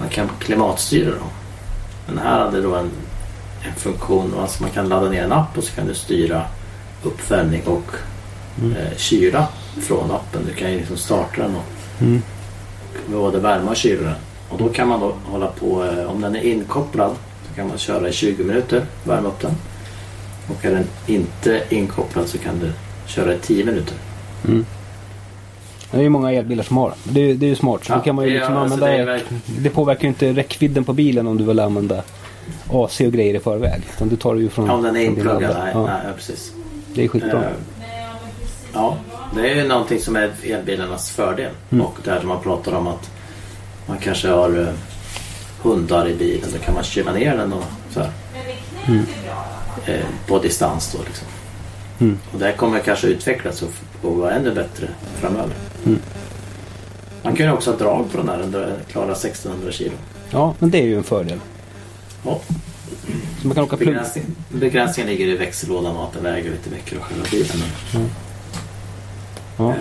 [0.00, 1.28] man kan klimatstyra dem.
[2.06, 2.90] Den här hade då en,
[3.62, 6.42] en funktion, alltså man kan ladda ner en app och så kan du styra
[7.02, 7.84] uppvärmning och
[8.62, 8.76] Mm.
[8.76, 9.48] eh, kyla
[9.80, 10.42] från appen.
[10.48, 11.62] Du kan ju liksom starta den och
[12.02, 12.22] Mm.
[13.06, 14.14] både värma och kyla den.
[14.48, 17.14] Och då kan man då hålla på, eh, om den är inkopplad
[17.48, 19.54] så kan man köra i 20 minuter, värma upp den.
[20.48, 22.72] Och är den inte inkopplad så kan du
[23.06, 23.94] köra i 10 minuter.
[24.48, 24.66] Mm.
[25.90, 26.94] Det är ju många elbilar som har.
[27.04, 27.84] Det är, det är ju smart.
[27.84, 29.22] Så Ja, kan man ju liksom alltså, använda, det är
[29.56, 32.02] det, verk- påverkar ju inte räckvidden på bilen om du vill använda
[32.72, 33.82] AC och grejer i förväg.
[33.96, 34.70] Utan du tar det ju från...
[34.70, 35.56] Om den är inpluggad.
[35.64, 36.52] Nej, Ja, nej, precis.
[36.94, 37.44] det är skitbra.
[37.44, 37.48] Eh,
[38.74, 38.96] Ja,
[39.34, 41.50] det är ju någonting som är elbilarnas fördel.
[41.70, 41.86] Mm.
[41.86, 43.10] Och där man pratar om att
[43.86, 44.66] man kanske har eh,
[45.62, 46.48] hundar i bilen.
[46.52, 48.10] Då kan man kyla ner den och så här.
[48.88, 49.02] Mm.
[49.86, 51.26] Eh, på distans då liksom.
[52.00, 52.18] Mm.
[52.32, 53.68] Och det kommer kanske utvecklas och,
[54.02, 54.88] och vara ännu bättre
[55.20, 55.54] framöver.
[55.86, 55.98] Mm.
[57.22, 58.38] Man kan ju också ha drag på den här.
[58.38, 59.92] Den klarar 1600 kilo.
[60.30, 61.40] Ja, men det är ju en fördel.
[62.24, 62.40] Ja,
[63.40, 66.98] Så man kan åka begränsning, begränsningen ligger i växellådan och att den väger lite mycket
[66.98, 67.56] och själva bilen.
[67.92, 68.10] Men,
[69.56, 69.70] Ja.
[69.70, 69.76] Eh,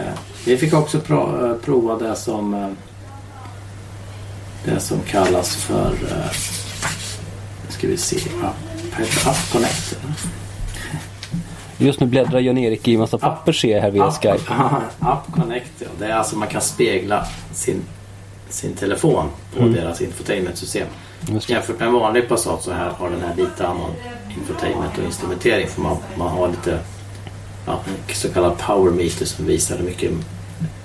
[0.45, 2.69] Vi fick också pro, eh, prova det som eh,
[4.65, 6.31] det som kallas för eh,
[7.65, 8.55] nu ska vi se, app,
[8.99, 9.97] heter app Connect.
[11.81, 14.53] Just nu bläddrar Jan-Erik i massa papper ser jag här via App, Skype.
[14.99, 15.87] app Connect, ja.
[15.99, 17.81] det är alltså man kan spegla sin,
[18.49, 19.73] sin telefon på Mm.
[19.73, 20.87] deras infotainmentsystem.
[21.47, 23.91] Jämfört med en vanlig Passat så här har den här lite annan
[24.37, 26.79] infotainment och instrumentering för man, man har lite
[27.65, 30.11] ja, en så kallad power meter som visar hur mycket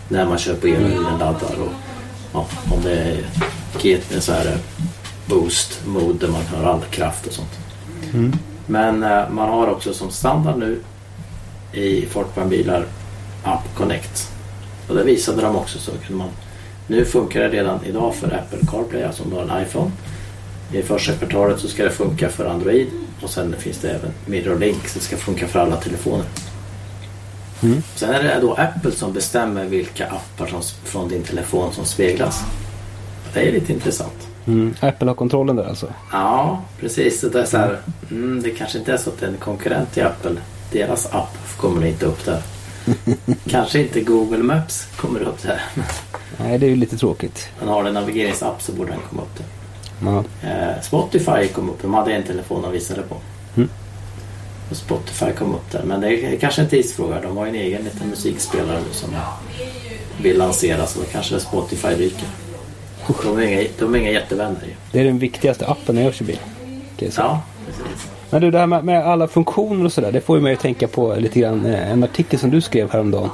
[0.09, 1.72] när man kör på el och hur den laddar och
[2.33, 3.16] ja, om det är
[3.78, 4.57] GT, så här
[5.26, 7.59] boost mode där man har all kraft och sånt.
[8.14, 8.33] Mm.
[8.66, 10.81] Men eh, man har också som standard nu
[11.72, 12.87] i Folkvagnsbilar
[13.42, 14.33] App Connect.
[14.88, 16.31] Och det visade de också så kunde man
[16.87, 19.90] nu funkar det redan idag för Apple CarPlay, alltså om du har en iPhone.
[20.72, 22.88] I första kvartalet så ska det funka för Android
[23.22, 26.27] och sen finns det även MirrorLink så det ska funka för alla telefoner.
[27.62, 27.83] Mm.
[27.94, 32.42] Sen är det då Apple som bestämmer vilka appar som, från din telefon som speglas.
[33.35, 34.29] Det är lite intressant.
[34.46, 34.74] Mm.
[34.80, 35.92] Apple har kontrollen där alltså.
[36.12, 37.20] Ja, precis.
[37.20, 37.78] Det, är så här,
[38.11, 40.37] mm, det kanske inte är så att det är en konkurrent till Apple.
[40.72, 42.42] Deras app kommer inte upp där.
[43.48, 45.61] kanske inte Google Maps kommer upp där.
[46.38, 47.48] Nej, det är ju lite tråkigt.
[47.59, 49.46] Men har du en navigeringsapp så borde den komma upp där.
[50.02, 50.24] Ja.
[50.48, 51.83] Eh, Spotify kom upp.
[51.83, 53.16] De hade en telefon de visade på.
[53.57, 53.68] Mm.
[54.70, 55.83] Och Spotify kom upp där.
[55.83, 57.20] Men det är kanske en tidsfråga.
[57.20, 59.11] De har ju en egen liten musikspelare nu som
[60.22, 62.28] vill lansera så då kanske Spotify ryker.
[63.22, 64.72] De är inga, de är inga jättevänner ju.
[64.92, 66.38] Det är den viktigaste appen när jag kör bil.
[66.98, 68.10] Ja, precis.
[68.30, 70.12] Men du, det här med, med alla funktioner och sådär.
[70.12, 72.90] Det får ju mig att tänka på lite grann eh, en artikel som du skrev
[72.90, 73.30] häromdagen.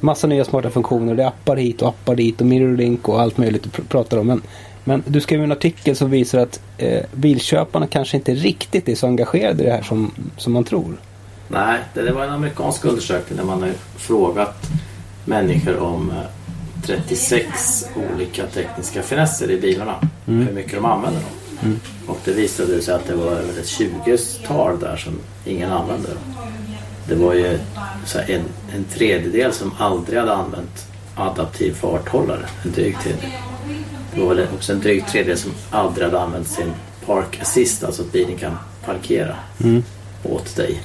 [0.00, 1.14] Massa nya smarta funktioner.
[1.14, 4.18] Det är appar hit och appar dit och mirrorlink och allt möjligt du pr- pratar
[4.18, 4.26] om.
[4.26, 4.42] Men,
[4.84, 9.06] men du skrev en artikel som visar att eh, bilköparna kanske inte riktigt är så
[9.06, 10.96] engagerade i det här som, som man tror.
[11.48, 14.66] Nej, det, det var en amerikansk undersökning där man har frågat
[15.24, 16.16] människor om eh,
[16.86, 19.94] 36 olika tekniska finesser i bilarna.
[20.26, 21.80] Hur mycket de använder dem.
[22.06, 26.34] Och det visade sig att det var över ett 20-tal där som ingen använde dem.
[27.08, 27.58] Det var ju
[28.26, 28.44] en,
[28.74, 32.46] en tredjedel som aldrig hade använt adaptiv farthållare.
[32.64, 33.30] En dryg tredjedel.
[34.14, 36.72] Det var väl också en dryg tredjedel som aldrig hade använt sin
[37.06, 39.36] Park Assist, alltså att bilen kan parkera
[40.22, 40.80] åt dig.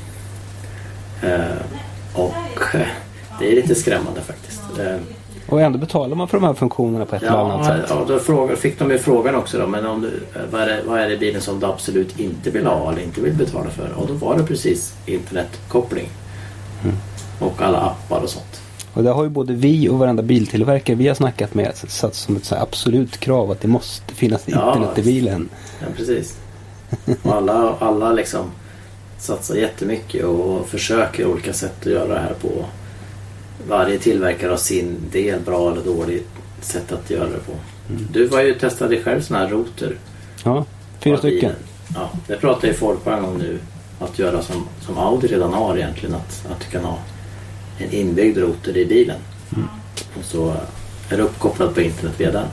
[1.22, 1.62] Eh,
[2.14, 2.88] och eh,
[3.40, 4.62] det är lite skrämmande faktiskt.
[4.80, 4.98] Eh,
[5.50, 7.86] Och ändå betalar man för de här funktionerna på ett eller annat Ja, sätt.
[7.90, 10.82] ja då frågar, fick de ju frågan också då, men om du, vad, är det,
[10.88, 13.92] vad är det bilen som du absolut inte vill ha eller inte vill betala för?
[13.96, 16.10] Och då var det precis internetuppkoppling.
[16.84, 16.96] Mm.
[17.40, 18.62] Och alla appar och sånt.
[18.94, 22.36] Och det har ju både vi och varenda biltillverkare vi har snackat med satt som
[22.36, 25.50] ett så absolut krav att det måste finnas Ja, internet i bilen.
[25.82, 26.38] Ja, precis.
[27.24, 28.42] Och alla, alla liksom
[29.18, 32.50] satsar jättemycket och försöker olika sätt att göra det här på.
[33.68, 36.28] Varje tillverkare har sin del, bra eller dåligt
[36.62, 37.52] sätt att göra det på.
[37.90, 38.08] Mm.
[38.12, 39.96] Du var ju testade själv sån här router.
[40.44, 40.66] Ja,
[41.00, 41.52] fyra stycken.
[41.96, 43.60] Ja, det pratar ju folk på en gång nu.
[44.00, 46.16] Att göra som, som Audi redan har egentligen.
[46.16, 46.98] Att, att du kan ha
[47.78, 49.18] en inbyggd router i bilen.
[49.56, 49.68] Mm.
[50.20, 50.54] Och så
[51.10, 52.48] är du uppkopplad på internet via den.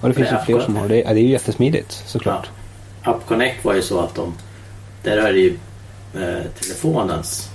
[0.00, 1.00] Och det finns Det ju fler som har det.
[1.00, 2.50] Ja, det är ju jättesmidigt såklart.
[3.02, 3.10] Ja.
[3.10, 4.34] App Connect var ju så att de...
[5.02, 5.58] Där är det ju
[6.14, 7.50] eh, telefonens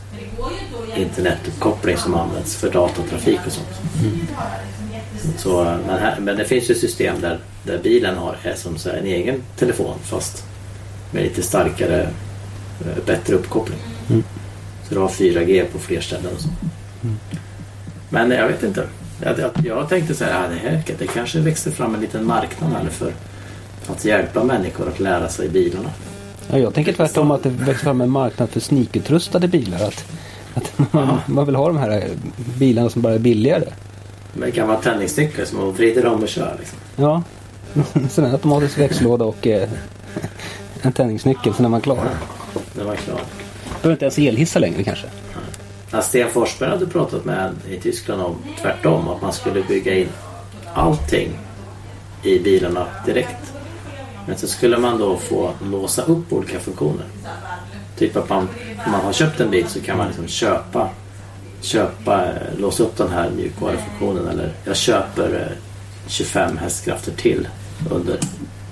[0.97, 3.81] internetuppkoppling som används för datatrafik och sånt.
[5.37, 8.77] Så, eh, men, här, men det finns ju system där, där bilen har är som
[8.77, 10.43] så en egen telefon fast
[11.11, 13.79] med lite starkare, eh, bättre uppkoppling.
[14.87, 16.49] Så du har 4G på fler ställen och så.
[18.09, 18.87] Men jag vet inte.
[19.23, 22.25] Jag, jag, jag tänkte så här, ja, det, här, det kanske växer fram en liten
[22.25, 23.13] marknad här för
[23.87, 25.89] att hjälpa människor att lära sig bilarna.
[26.51, 29.83] Ja, jag tänker tvärtom att det växer fram en marknad för sneakutrustade bilar.
[29.83, 30.05] Att,
[30.53, 32.03] att man, man vill ha de här eh,
[32.57, 33.65] bilarna som bara är billigare.
[34.33, 36.55] Med gamla tändningsnycklar som man vrider om och kör.
[36.59, 36.77] Liksom.
[36.95, 37.23] Ja,
[38.09, 39.69] sen en automatisk växellåda och eh,
[40.81, 41.99] en tändningsnyckel, sen är man klar.
[42.73, 43.21] När man är klar.
[43.81, 45.07] Behöver inte ens elhissar längre kanske.
[45.91, 49.07] Ja, Sten Forsberg hade pratat med en i Tyskland om tvärtom.
[49.07, 50.07] Att man skulle bygga in
[50.73, 51.29] allting
[52.23, 53.54] i bilarna direkt.
[54.27, 57.05] Men så skulle man då få låsa upp olika funktioner.
[57.97, 58.49] Typ att man,
[58.85, 60.89] om man har köpt en bil så kan man liksom köpa,
[61.61, 64.27] köpa eh, låsa upp den här mjukvarufunktionen.
[64.27, 65.57] Eller jag köper eh,
[66.07, 67.47] 25 hästkrafter till
[67.91, 68.19] under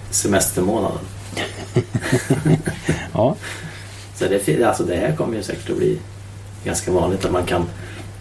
[0.10, 1.06] semestermånaden.
[3.13, 3.36] Ja,
[4.16, 6.00] Så det, alltså det här kommer ju säkert att bli
[6.63, 7.66] ganska vanligt att man kan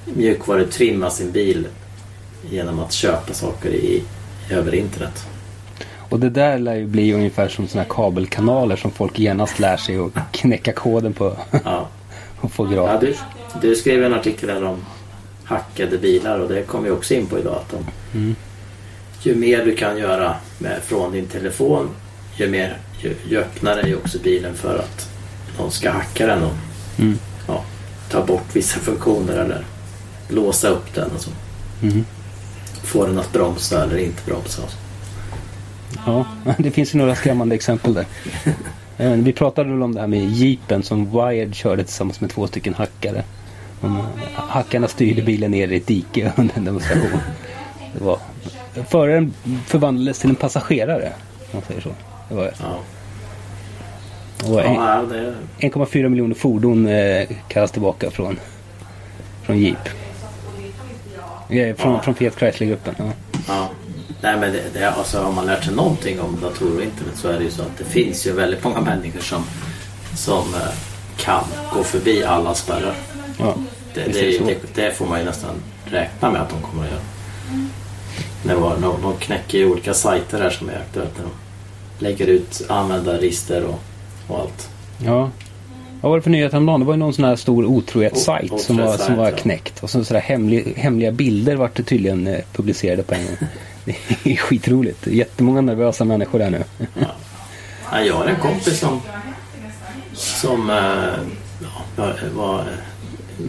[0.05, 1.67] mjukvarutrimma sin bil
[2.51, 4.03] genom att köpa saker i,
[4.51, 5.27] över internet.
[6.13, 9.77] Och det där lär ju bli ungefär som såna här kabelkanaler som folk genast lär
[9.77, 11.89] sig att knäcka koden på Ja.
[12.41, 13.19] och få Ja, gratis.
[13.61, 14.77] du, du skrev en artikel där om
[15.45, 17.57] hackade bilar och det kom vi också in på idag.
[17.57, 17.71] Att
[18.13, 18.35] de,
[19.23, 21.89] Ju mer du kan göra med, från din telefon
[22.37, 25.09] ju, mer, ju, ju öppnare är också bilen för att
[25.59, 26.53] någon ska hacka den och
[26.99, 27.19] Mm.
[27.49, 27.65] ja,
[28.11, 29.65] ta bort vissa funktioner eller
[30.29, 31.31] låsa upp den och så.
[31.83, 32.05] Mm.
[32.83, 34.63] Få den att bromsa eller inte bromsa.
[34.63, 34.77] och så.
[36.07, 36.25] Ja,
[36.59, 38.05] det finns ju några skrämmande exempel där.
[38.99, 42.47] Eh, Vi pratade väl om det här med jeepen som Wired körde tillsammans med två
[42.47, 43.23] stycken hackare.
[43.83, 43.97] Eh,
[44.35, 47.21] Hackarna styrde bilen ner i ett dike under en demonstration.
[47.99, 48.19] Det var,
[48.89, 49.33] föraren
[49.67, 51.13] förvandlades till en passagerare.
[51.39, 51.89] Om man säger så.
[52.29, 52.79] Det var, Ja.
[54.53, 55.35] och en, Ja, det,
[55.69, 58.39] 1,4 miljoner fordon eh, kallas tillbaka från,
[59.43, 59.89] från Jeep.
[61.77, 62.01] Från, Ja.
[62.03, 62.95] från Fiat Chrysler-gruppen.
[63.49, 63.69] Ja.
[64.23, 67.29] Nej men det, det, alltså, har man lärt sig någonting om datorer och internet så
[67.29, 69.45] är det ju så att det finns ju väldigt många människor som,
[70.17, 70.61] som eh,
[71.17, 72.95] kan gå förbi alla spärrar.
[73.39, 73.55] Ja,
[73.95, 75.55] Det, det, det får man ju nästan
[75.85, 77.03] räkna med att de kommer att göra.
[78.43, 81.17] Det var, de, de knäcker ju olika sajter här som är aktuellt.
[81.17, 81.31] när De
[82.05, 83.81] lägger ut användarregister och,
[84.29, 84.69] och allt.
[85.05, 85.31] Ja.
[86.03, 86.81] Vad var det för nyhet häromdagen?
[86.81, 89.83] Det var ju någon sån här stor otrohetssajt som var, som var knäckt.
[89.83, 93.37] Och så sådär hemlig, hemliga bilder vart det tydligen eh, publicerade på en gång.
[93.85, 95.07] Det är skitroligt.
[95.07, 96.65] Jättemånga nervösa människor där nu.
[97.93, 99.01] Ja, jag har en kompis som
[100.15, 100.77] som eh,
[101.97, 102.65] ja, var,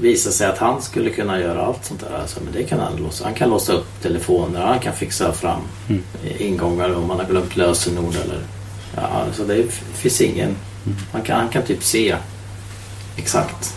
[0.02, 2.18] visade sig att han skulle kunna göra allt sånt där.
[2.22, 3.24] Alltså, men det kan han låsa.
[3.26, 6.04] Han kan låsa upp telefoner, han kan fixa fram Mm.
[6.39, 8.39] ingångar om man har glömt lösenord eller...
[8.96, 10.56] Ja, alltså det finns ingen...
[11.12, 12.16] Han, kan, han kan typ se
[13.17, 13.76] exakt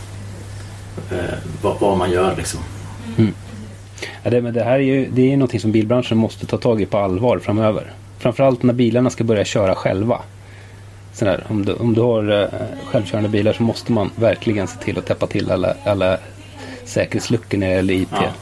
[1.11, 2.61] eh, vad, vad man gör liksom.
[4.22, 6.83] Ja, det, men det här är ju det är någonting som bilbranschen måste ta tag
[6.83, 7.92] i på allvar framöver.
[8.18, 10.22] Framförallt när bilarna ska börja köra själva.
[11.12, 12.49] Sådär, om, du, om du har eh,
[12.87, 16.18] självkörande bilar så måste man verkligen se till att täppa till alla, alla
[16.85, 18.09] säkerhetsluckor när det gäller IT.
[18.12, 18.33] Ja.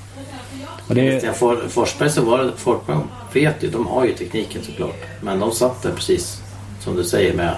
[0.88, 2.96] Och det, Christian For, Forsberg så var det, Forsberg
[3.32, 5.04] vet ju, de har ju tekniken såklart.
[5.20, 6.42] Men de satt där precis
[6.80, 7.54] som du säger med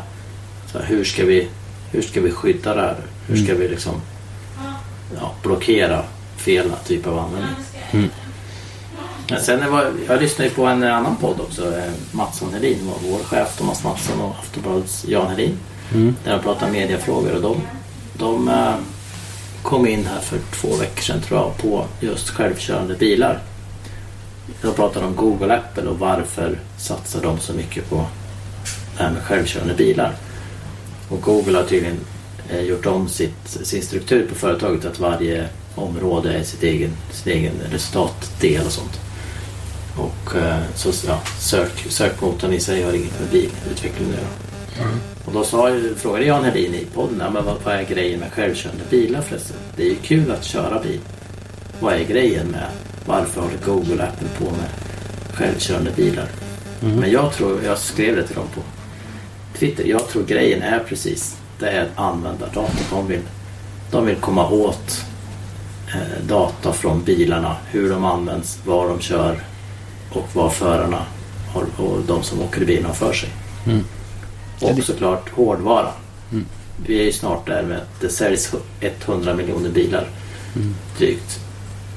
[0.72, 1.49] så här, hur, ska vi,
[1.90, 2.96] hur ska vi skydda det här?
[3.27, 3.95] Hur ska vi liksom
[5.21, 6.03] ja, blockera
[6.37, 7.55] fel typ av användning?
[7.91, 8.09] Mm.
[9.31, 13.19] Men sen var, jag lyssnade på en annan podd också, eh, Mattsson Helin, var vår
[13.19, 15.59] chef Thomas Mattsson och Aftonbladets Jan Helin.
[15.95, 16.17] Mm.
[16.25, 17.61] Där de pratade mediafrågor och de,
[18.19, 18.75] de eh,
[19.62, 23.41] kom in här för två veckor sedan tror jag på just självkörande bilar.
[24.62, 28.07] De pratade om Google och Apple och varför satsar de så mycket på
[28.97, 30.15] det här med självkörande bilar.
[31.09, 31.99] Och Google har tydligen
[32.51, 37.53] gjort om sitt, sin struktur på företaget att varje område är sitt egen, sin egen
[37.71, 39.01] resultatdel och sånt.
[39.97, 44.89] Och eh, så, ja, sök, sökmotorn i sig har inget med bilutveckling att göra.
[45.25, 48.85] Och då sa, frågade Jan Helin i podden, men vad, vad är grejen med självkörande
[48.91, 49.57] bilar förresten?
[49.77, 51.01] Det är ju kul att köra bil.
[51.81, 52.67] Vad är grejen med,
[53.07, 54.69] varför håller Google och Apple på med
[55.33, 56.29] självkörande bilar?
[56.81, 58.61] Men jag tror, jag skrev det till dem på
[59.59, 62.79] Twitter, jag tror grejen är precis, det är användardata.
[62.90, 63.23] De vill,
[63.90, 65.05] de vill komma åt
[65.95, 69.40] eh, data från bilarna, hur de används, var de kör
[70.12, 71.03] och vad förarna
[71.55, 73.29] och de som åker i bilen har för sig.
[73.66, 73.85] Mm.
[74.61, 75.90] Och såklart hårdvara.
[76.33, 76.47] Mm.
[76.87, 80.07] Vi är ju snart där med att det säljs 100 miljoner bilar
[80.57, 80.75] Mm.
[80.99, 81.40] drygt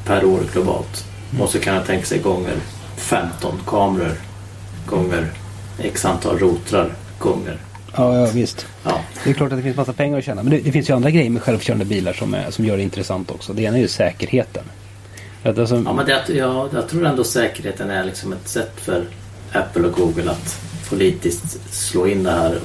[0.05, 1.05] per år globalt.
[1.39, 2.57] Och så kan jag tänka sig gånger
[2.95, 4.13] 15 kameror
[4.85, 5.31] gånger
[5.79, 7.57] x antal rotrar gånger.
[7.95, 8.65] Ja, ja, visst.
[8.83, 10.43] Ja, Det är klart att det finns massa pengar att tjäna.
[10.43, 12.83] Men det, det finns ju andra grejer med självkörande bilar som, är, som gör det
[12.83, 13.53] intressant också.
[13.53, 14.63] Det ena är ju säkerheten.
[15.43, 19.03] Att alltså, ja men det, ja, jag tror ändå säkerheten är liksom ett sätt för
[19.53, 22.59] Apple och Google att politiskt slå in det här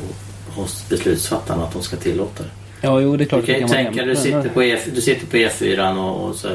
[0.48, 2.48] hos beslutsfattarna att de ska tillåta det.
[2.80, 3.46] ja, jo, det är klart.
[3.46, 4.16] Du kan ju tänka, jämnt.
[4.16, 6.48] du sitter på, E, du sitter på E4 och, och så,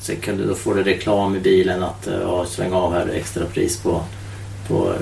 [0.00, 3.08] så kan du, då får du reklam i bilen att eh, ja, sväng av här
[3.14, 4.02] extra pris på,
[4.68, 4.92] på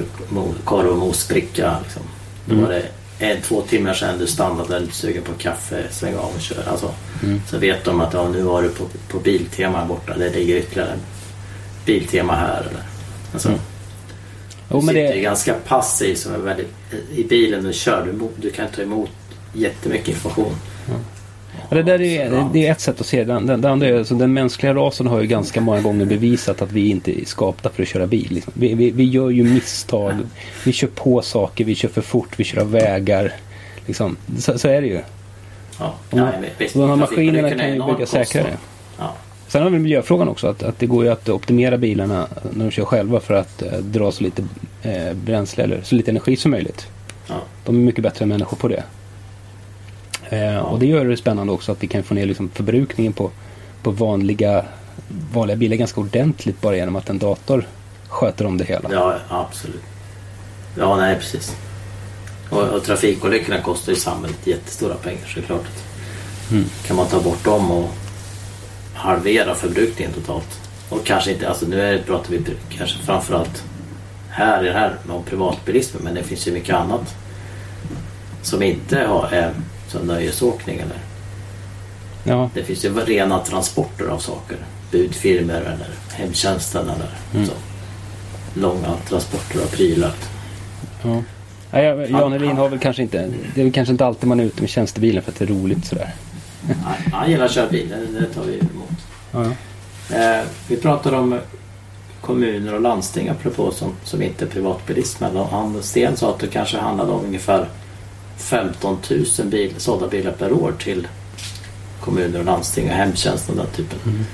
[0.65, 1.77] korv och mosbricka.
[1.83, 2.03] Liksom.
[2.47, 2.65] Då Mm.
[2.65, 2.83] var det
[3.19, 6.69] en, två timmar sedan du stannade där sugen på kaffe, sväng av och kör.
[6.69, 6.91] Alltså,
[7.23, 7.41] Mm.
[7.51, 10.99] Så vet de att ja, nu var du på, på Biltema borta, det ligger ytterligare
[11.85, 12.61] Biltema här.
[12.61, 12.83] Eller.
[13.33, 13.61] Alltså, Mm.
[14.71, 16.73] Jo, du sitter det, ganska passiv som är väldigt,
[17.15, 18.07] i bilen och kör.
[18.07, 19.11] Du, du kan ta emot
[19.53, 20.57] jättemycket information.
[21.75, 23.33] Det, där är, det, det är ett sätt att se det.
[23.33, 26.73] Den, den andra är, alltså, den mänskliga rasen har ju ganska många gånger bevisat att
[26.73, 28.29] vi inte är skapta för att köra bil.
[28.31, 28.53] Liksom.
[28.57, 30.15] Vi, vi, vi gör ju misstag.
[30.65, 33.33] Vi kör på saker, vi kör för fort, vi kör av vägar.
[33.87, 34.17] Liksom.
[34.39, 35.01] Så, så är det ju.
[35.79, 38.57] Ja, ja, visst, de här maskinerna kan ju bygga säkrare.
[38.99, 39.15] Ja,
[39.49, 40.47] Sen har vi miljöfrågan också.
[40.49, 43.73] Att, att det går ju att optimera bilarna när de kör själva för att eh,
[43.73, 44.43] dra så lite
[44.83, 46.87] eh, bränsle eller så lite energi som möjligt.
[47.29, 48.83] ja, De är mycket bättre än människor på det.
[50.33, 53.31] Eh, och det gör det spännande också att vi kan få ner liksom förbrukningen på,
[53.83, 54.65] på vanliga,
[55.33, 57.69] vanliga bilar ganska ordentligt bara genom att en dator
[58.09, 58.89] sköter om det hela.
[58.93, 59.83] ja, absolut.
[60.79, 61.57] Ja, nej precis.
[62.51, 65.83] Och, och trafikolyckorna kostar ju samhället jättestora pengar så det är klart att
[66.51, 66.65] Mm.
[66.87, 67.91] kan man ta bort dem och
[68.95, 70.61] halvera förbrukningen totalt.
[70.89, 73.65] Och kanske inte, alltså nu är, pratar vi kanske framförallt
[74.31, 77.15] här i det här om privatbilismen men det finns ju mycket annat
[78.43, 79.51] som inte har, är
[79.93, 80.97] som nöjesåkning eller
[82.25, 84.57] Ja, Det finns ju rena transporter av saker.
[84.91, 87.47] Budfirmor eller hemtjänsten eller Mm.
[87.47, 87.53] så.
[88.61, 90.13] Långa transporter av prylar.
[91.03, 91.23] ja.
[91.81, 94.45] Jag- Jan Helin har väl kanske inte, det är väl kanske inte alltid man är
[94.45, 96.11] ute med tjänstebilen för att det är roligt sådär.
[96.85, 98.91] Han, han gillar att köra bil, det, tar vi emot.
[99.33, 99.53] Ja,
[100.17, 101.39] Eh, vi pratar om
[102.21, 105.37] kommuner och landsting apropå som, som inte är privatbilismen.
[105.37, 107.69] Och han Sten sa att det kanske handlade om ungefär
[108.37, 108.99] 15
[109.39, 111.09] 000 bil, sålda bilar per år till
[112.01, 113.99] kommuner och landsting och hemtjänst och den typen.
[114.05, 114.25] Mm.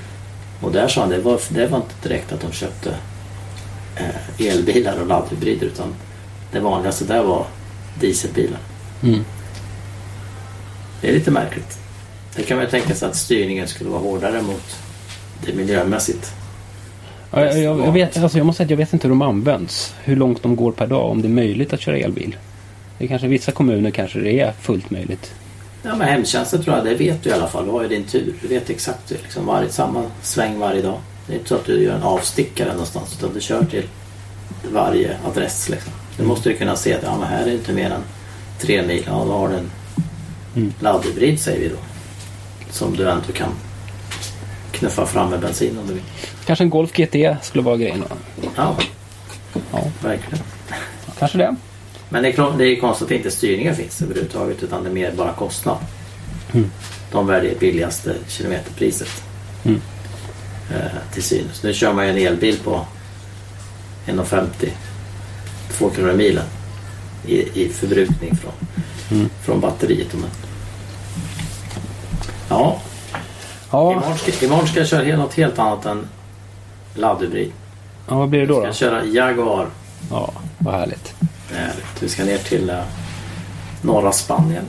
[0.61, 2.95] Och där sa han det var, det var inte direkt att de köpte
[3.95, 5.95] eh, elbilar och laddhybrider utan
[6.51, 7.45] det vanligaste där var
[7.99, 8.59] dieselbilar.
[9.03, 9.25] Mm.
[11.01, 11.77] Det är lite märkligt.
[12.35, 14.77] Det kan man ju tänka sig att styrningen skulle vara hårdare mot
[15.45, 16.33] det miljömässigt.
[17.31, 19.93] Ja, jag, jag, vet, alltså jag måste säga att jag vet inte hur de används.
[20.03, 21.11] Hur långt de går per dag.
[21.11, 22.37] Om det är möjligt att köra elbil.
[22.99, 25.31] Det kanske vissa kommuner kanske det är fullt möjligt.
[25.83, 27.65] Ja men hemtjänsten tror jag, det vet du i alla fall.
[27.65, 28.33] Du har ju din tur.
[28.41, 30.97] Du vet exakt liksom, varje, samma sväng varje dag.
[31.27, 33.83] Det är inte så att du gör en avstickare någonstans utan du kör till
[34.73, 35.69] varje adress.
[35.69, 35.91] Liksom.
[36.17, 38.01] Du måste ju kunna se att ja, men här är det inte mer än
[38.59, 39.03] tre mil.
[39.07, 39.71] Ja, då har du en
[40.55, 40.73] Mm.
[40.79, 41.75] laddhybrid säger vi då.
[42.71, 43.49] Som du ändå kan
[44.71, 46.03] knuffa fram med bensin om du vill.
[46.45, 47.99] Kanske en Golf GT skulle vara grejen.
[48.01, 48.07] va?
[48.55, 48.75] Ja,
[49.71, 50.43] Ja, verkligen.
[51.19, 51.55] kanske det.
[52.09, 55.11] Men det är, det är konstigt att inte styrningen finns överhuvudtaget utan det är mer
[55.11, 55.77] bara kostnad.
[56.53, 56.71] Mm.
[57.11, 59.23] De väljer billigaste kilometerpriset.
[59.63, 59.81] Mm.
[60.71, 61.63] Eh, till synes.
[61.63, 62.85] Nu kör man ju en elbil på
[64.05, 64.45] 1,50
[65.71, 66.45] 2 kronor milen
[67.25, 68.53] i, i förbrukning från,
[69.11, 69.29] Mm.
[69.45, 70.13] från batteriet.
[70.13, 70.29] Men.
[72.49, 72.79] Ja,
[73.71, 76.07] Ja, imorgon ska, imorgon ska jag köra något helt annat än
[76.95, 77.51] laddhybrid.
[78.07, 78.53] ja vad blir det då?
[78.53, 78.73] Jag då?
[78.73, 79.67] ska köra Jaguar.
[80.11, 81.13] Ja, vad härligt.
[81.59, 82.03] Härligt.
[82.03, 82.79] Vi ska ner till eh,
[83.81, 84.63] norra Spanien.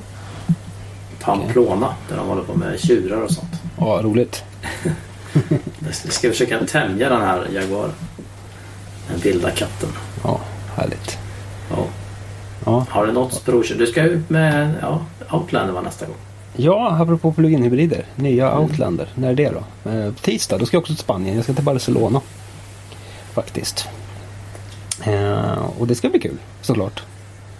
[1.20, 3.62] Pamplona där de håller på med tjurar och sånt.
[3.78, 4.44] Ja, roligt.
[5.78, 7.90] Vi ska försöka tämja den här Jaguar.
[9.08, 9.88] Den vilda katten.
[10.24, 10.40] Ja,
[10.76, 11.18] härligt.
[11.70, 11.84] Ja.
[12.64, 13.74] Ja, Har du något provkör?
[13.78, 15.00] Du ska ut med ja,
[15.32, 16.16] Outlander var nästa gång.
[16.56, 18.04] ja apropå plug-in hybrider.
[18.16, 19.08] Nya Outlander.
[19.14, 19.90] När är det då?
[19.90, 20.58] Eh, tisdag.
[20.58, 21.34] Då ska jag också till Spanien.
[21.34, 22.20] Jag ska till Barcelona.
[23.32, 23.88] Faktiskt.
[25.04, 27.02] Eh, och det ska bli kul såklart.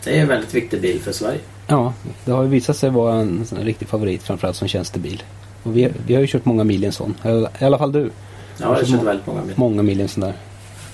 [0.05, 1.41] Det är en väldigt viktig bil för Sverige.
[1.67, 1.93] Ja,
[2.25, 5.23] det har ju visat sig vara en, riktig favorit framförallt som tjänstebil.
[5.63, 7.15] Och vi, vi har ju kört många mil i en sån.
[7.61, 8.01] I alla fall du.
[8.01, 8.11] Ja,
[8.59, 9.55] jag har kört väldigt många bilar.
[9.57, 10.35] Många mil i en sån där.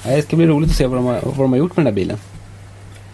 [0.04, 1.94] Det ska bli roligt att se vad de har, vad de har gjort med den
[1.94, 2.18] där bilen.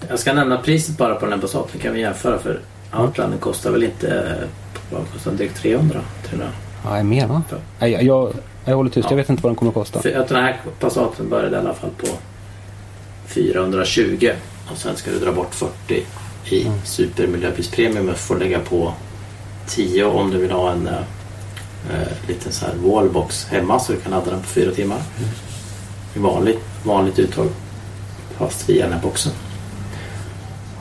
[0.08, 2.60] Jag ska nämna priset bara på den här Passaten kan vi jämföra för
[2.96, 4.38] Outlander kostar väl inte
[4.90, 5.38] vad kostar den?
[5.38, 6.00] drygt 300?
[6.24, 6.48] 300.
[6.84, 7.42] Nej, mer va?
[7.78, 8.32] Nej, jag, jag,
[8.64, 9.04] jag håller tyst.
[9.04, 9.10] Ja.
[9.10, 10.02] Jag vet inte vad den kommer att kosta.
[10.02, 12.06] För att den här Passaten började i alla fall på
[13.34, 14.30] 420
[14.70, 16.02] och sen ska du dra bort 40
[16.44, 16.78] i Mm.
[16.84, 18.92] supermiljöbilspremium och får lägga på
[19.68, 20.94] 10 om du vill ha en eh,
[21.90, 25.02] eh, liten så här wallbox hemma så du kan ladda den på fyra timmar.
[26.14, 27.48] I vanligt, vanligt uttag.
[28.38, 29.32] Fast via den här boxen.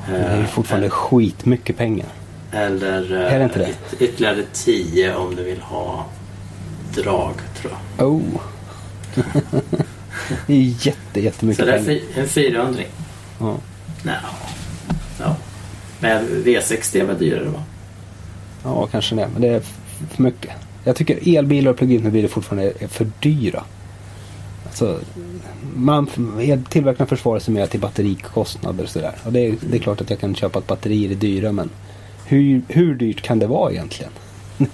[0.09, 2.07] Det är Eh, fortfarande skitmycket pengar.
[2.51, 3.65] Eller eh, Är det inte det?
[3.67, 6.05] yt- ytterligare 10 om du vill ha
[6.95, 8.07] drag tror jag.
[8.07, 8.21] Oh!
[10.47, 11.99] det är jätte, Så jättemycket det är pengar.
[12.13, 12.83] fi- en 400
[13.39, 13.57] Ja.
[14.03, 14.15] Nej.
[15.19, 15.35] Ja.
[15.99, 17.63] Men V60 är väl dyrare va?
[18.63, 19.27] ja, kanske det.
[19.33, 19.61] Men det är
[20.09, 20.51] för mycket.
[20.83, 23.63] Jag tycker elbilar och plug-in hybrider fortfarande är- är för dyra.
[24.65, 24.99] Alltså,
[25.75, 26.07] man,
[26.69, 29.15] tillverkarna försvarar sig med till batterikostnader och sådär.
[29.23, 31.69] Och det är, det är klart att jag kan köpa att batterier är dyra men
[32.25, 34.11] hur, hur dyrt kan det vara egentligen?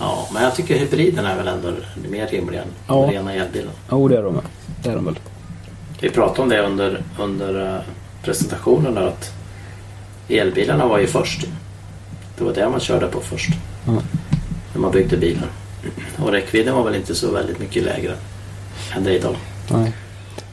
[0.00, 1.72] Ja, men jag tycker hybriden är väl ändå
[2.08, 2.94] mer rimlig än Ja.
[2.94, 3.70] den rena elbilen.
[3.90, 4.40] Jo, det är de.
[4.82, 5.18] Det är de väl.
[6.00, 7.80] Vi pratade om det under, under eh,
[8.22, 9.32] presentationen att
[10.28, 11.44] elbilarna var ju först.
[12.38, 13.50] Det var det man körde på först.
[13.86, 13.92] Ja.
[14.74, 15.48] När man byggde bilar.
[16.18, 18.14] Och räckvidden var väl inte så väldigt mycket lägre
[18.96, 19.36] än det är idag.
[19.70, 19.92] Nej.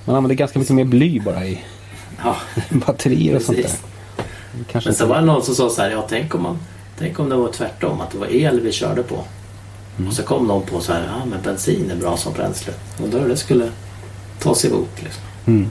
[0.06, 1.62] Man använder ganska mycket mer bly bara i
[2.24, 2.36] Ja,
[2.70, 3.64] batterier och sånt där.
[3.64, 3.82] precis.
[4.72, 6.58] Kanske Men så var det någon som sa så här, ja tänk om, man,
[7.00, 9.24] tänk om det var tvärtom, att det var el vi körde på.
[9.98, 10.08] Mm.
[10.10, 12.74] Och så kom någon på så här, ja men bensin är bra som bränsle.
[13.04, 13.70] Och då det skulle
[14.40, 15.24] tas emot liksom.
[15.46, 15.70] Mm.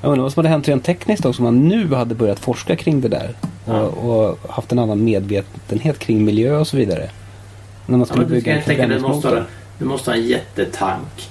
[0.00, 2.76] Jag undrar vad som hade hänt rent tekniskt också om man nu hade börjat forska
[2.76, 3.34] kring det där.
[3.64, 3.80] Och, Ja.
[3.80, 7.10] och haft en annan medvetenhet kring miljö och så vidare.
[7.86, 9.46] När man Ja, skulle du, bygga en tänka, du, förbränningsmotor.
[9.78, 11.28] du måste ha en jättetank.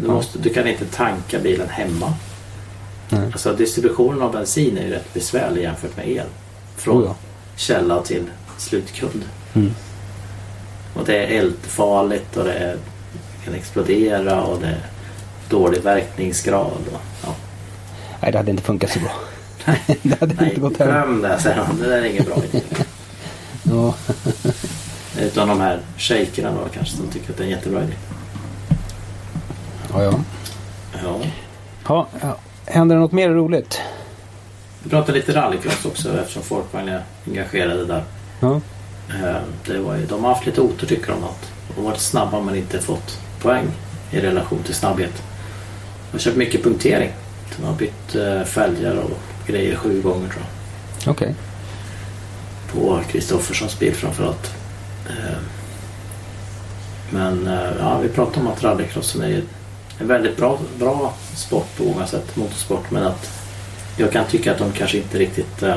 [0.00, 0.12] Du, Ja.
[0.12, 2.12] måste, du kan inte tanka bilen hemma.
[3.08, 3.26] Nej.
[3.32, 6.26] Alltså distributionen av bensin är ju rätt besvärlig jämfört med el.
[6.76, 7.14] Från Oh ja.
[7.56, 8.22] källa till
[8.58, 9.22] slutkund.
[9.54, 9.70] Mm.
[10.94, 12.76] Och det är eldfarligt och det
[13.44, 14.80] kan explodera och det är
[15.48, 16.82] dålig verkningsgrad.
[16.92, 17.34] Och, ja.
[18.20, 19.10] Nej, det hade inte funkat så bra.
[20.02, 20.88] det hade Nej, inte gått hem.
[20.88, 21.78] glöm det, säger han.
[21.80, 22.60] Det där är ingen bra idé.
[23.64, 23.94] Ja.
[25.20, 27.92] Utan de här shejkerna då kanske som tycker att det är en jättebra idé.
[29.92, 30.12] Ja, ja.
[31.02, 31.20] Ja.
[31.88, 32.36] ja, ja.
[32.66, 33.80] Händer det något mer roligt?
[34.82, 38.04] Vi pratade lite rallycross också eftersom Folkvagn är engagerade där.
[38.40, 38.60] Ja.
[39.14, 39.36] Eh,
[39.66, 42.40] Det var ju, de har haft lite otur tycker de att de har varit snabba
[42.40, 43.66] men inte fått poäng
[44.10, 45.22] i relation till snabbhet.
[46.10, 47.12] De har kört mycket punktering.
[47.56, 50.42] De har bytt eh, fälgar och grejer sju gånger tror
[51.04, 51.12] jag.
[51.12, 51.34] Okej.
[52.72, 54.54] På Kristofferssons bil framförallt.
[55.08, 55.38] Eh,
[57.10, 57.50] Men
[57.80, 59.42] ja, vi pratade om att rallycrossen är
[59.98, 62.90] en väldigt bra, bra sport på många sätt, motorsport.
[62.90, 63.30] Men att
[63.96, 65.76] jag kan tycka att de kanske inte riktigt eh,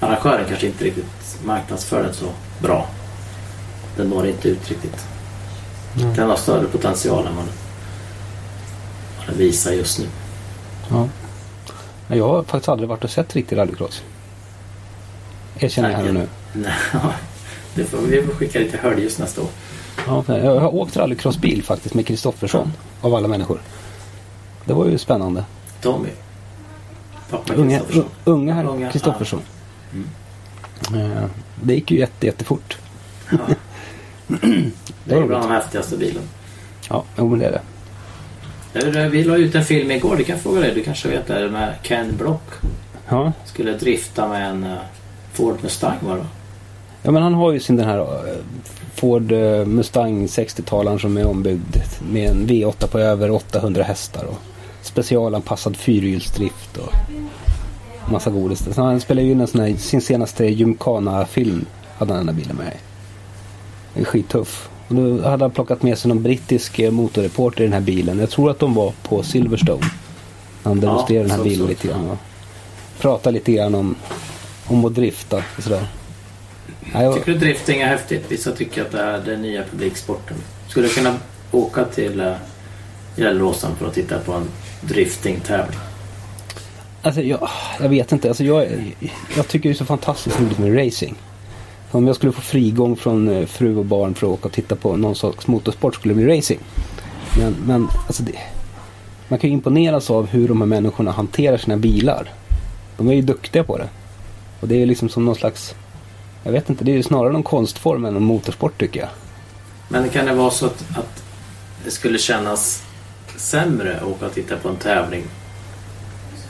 [0.00, 2.26] arrangören kanske inte riktigt marknadsför den så
[2.58, 2.86] bra.
[3.96, 5.06] Den når inte ut riktigt.
[5.96, 6.14] Mm.
[6.14, 7.54] Den har större potential än vad den,
[9.18, 10.06] vad den visar just nu.
[10.90, 11.08] Ja.
[12.08, 14.02] Jag har faktiskt aldrig varit och sett riktig rallycross.
[15.58, 16.28] Erkänner jag här och nu.
[16.52, 16.72] Nej,
[17.74, 19.48] det får vi väl skicka lite höljes nästa år.
[20.06, 23.60] Ja, jag har åkt rallycrossbil faktiskt med Kristoffersson av alla människor.
[24.64, 25.44] Det var ju spännande.
[25.82, 26.08] Tommy.
[27.30, 28.10] Pappa Unga, Kristoffersson.
[28.24, 29.40] unga herr Kristoffersson.
[29.92, 30.00] Eh,
[31.62, 32.78] Det gick ju jätte, jättefort.
[33.30, 33.38] Ja.
[35.04, 36.22] Det är bland de häftigaste bilen.
[36.88, 37.60] Ja, jo, men det är det.
[38.72, 40.74] Hur, Vi la ut en film igår, du kan fråga dig.
[40.74, 41.50] Du kanske vet det.
[41.50, 42.42] Med Ken Block.
[43.08, 43.32] Ja.
[43.44, 44.76] Skulle drifta med en eh,
[45.32, 46.26] Ford Mustang var det
[47.06, 48.36] ja, men han har ju sin den här eh,
[48.94, 51.76] Ford eh, Mustang 60-talaren som är ombyggd
[52.12, 54.38] med en V8 på över 800 hästar och
[54.82, 56.92] specialanpassad fyrhjulsdrift och
[58.10, 58.74] massa godis.
[58.74, 61.66] Så han spelar ju in en sån här, sin senaste Gymkhana-film
[61.98, 62.72] hade han den här bilen med.
[63.94, 64.68] Den är skittuff.
[64.88, 68.18] Och nu hade han plockat med sig någon brittisk eh, motorreporter i den här bilen.
[68.18, 69.86] Jag tror att de var på Silverstone.
[70.62, 71.68] Han demonstrerade den här bilen så.
[71.68, 72.10] lite grann.
[72.10, 72.18] Och
[73.00, 73.94] pratade lite grann om,
[74.66, 75.86] om att drifta och sådär.
[76.92, 78.24] Ja, jag, Tycker du drifting är häftigt?
[78.28, 80.36] Vissa tycker att det är den nya publiksporten.
[80.68, 81.16] Skulle du kunna
[81.52, 82.32] åka till uh,
[83.16, 84.48] Gelleråsen för att titta på en
[84.80, 85.78] driftingtävling?
[87.06, 87.48] Alltså jag,
[87.80, 88.28] jag vet inte.
[88.28, 88.94] Alltså jag,
[89.36, 91.16] jag tycker det är så fantastiskt roligt med racing.
[91.90, 94.76] Om jag skulle få frigång från eh, fru och barn för att åka och titta
[94.76, 96.60] på någon slags motorsport skulle det bli racing.
[97.38, 98.38] Men, men alltså det,
[99.28, 102.32] man kan ju imponeras av hur de här människorna hanterar sina bilar.
[102.96, 103.88] De är ju duktiga på det.
[104.60, 105.74] Och det är ju liksom som någon slags,
[106.42, 109.08] jag vet inte, det är ju snarare någon konstform än en motorsport tycker jag.
[109.88, 111.22] Men kan det vara så att, att
[111.84, 112.82] det skulle kännas
[113.36, 115.24] sämre att åka och titta på en tävling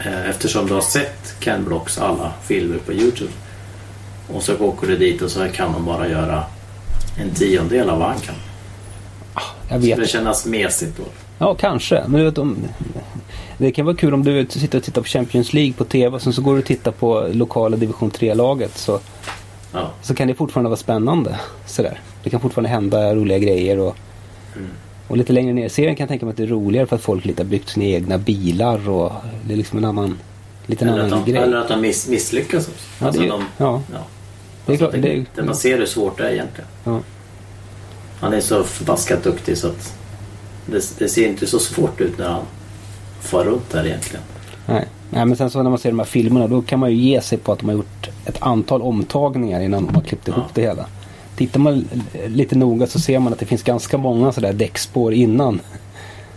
[0.05, 3.33] eftersom du har sett Ken Blocks alla filmer på Youtube
[4.35, 6.45] och så åker du dit och så kan de bara göra
[7.21, 8.35] en tiondel av vad han kan.
[9.35, 11.03] Jag Skulle vet det kännas mesigt då?
[11.39, 12.03] Ja, kanske.
[12.09, 12.57] Men du vet, om,
[13.59, 16.23] det kan vara kul om du sitter och tittar på Champions League på TV och
[16.23, 19.01] sen så går du och tittar på lokala division 3-laget så,
[19.73, 19.91] Ja.
[20.03, 21.37] så kan det fortfarande vara spännande.
[21.67, 22.01] Sådär.
[22.23, 23.79] Det kan fortfarande hända roliga grejer.
[23.79, 23.97] Och,
[24.57, 24.69] Mm.
[25.09, 26.97] Och lite längre ner i serien kan jag tänka mig att det är roligare för
[26.97, 29.13] att folk lite har byggt sina egna bilar och
[29.47, 30.19] det är liksom en annan,
[30.67, 31.43] lite en Eller annan de, grej.
[31.43, 32.81] eller att de miss, misslyckas också.
[33.01, 33.83] Ja, Alltså det de, ja.
[33.93, 33.99] ja.
[34.67, 36.69] Det är Alltså, klart, det är- det, man ser hur svårt det är egentligen.
[36.85, 37.01] Ja.
[38.21, 39.95] Han är så förbaskat duktig så att
[40.67, 42.43] det, det ser inte så svårt ut när han
[43.21, 44.23] far runt där egentligen.
[44.67, 44.85] Nej.
[45.11, 47.21] Nej, men sen så när man ser de här filmerna då kan man ju ge
[47.21, 50.51] sig på att de har gjort ett antal omtagningar innan de har klippt ihop Ja.
[50.55, 50.87] det hela.
[51.37, 51.89] Tittar man
[52.27, 55.61] lite noga så ser man att det finns ganska många sådär däckspår innan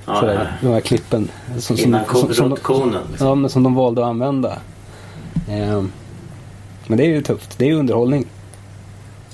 [0.06, 1.30] Ja, sådär, de här klippen.
[1.58, 3.04] Som, Innan som, som, rotkonen.
[3.10, 3.28] Liksom.
[3.28, 4.58] ja, men som de valde att använda.
[5.50, 5.91] Ehm,
[6.88, 7.58] men det är ju tufft.
[7.58, 8.26] Det är ju underhållning.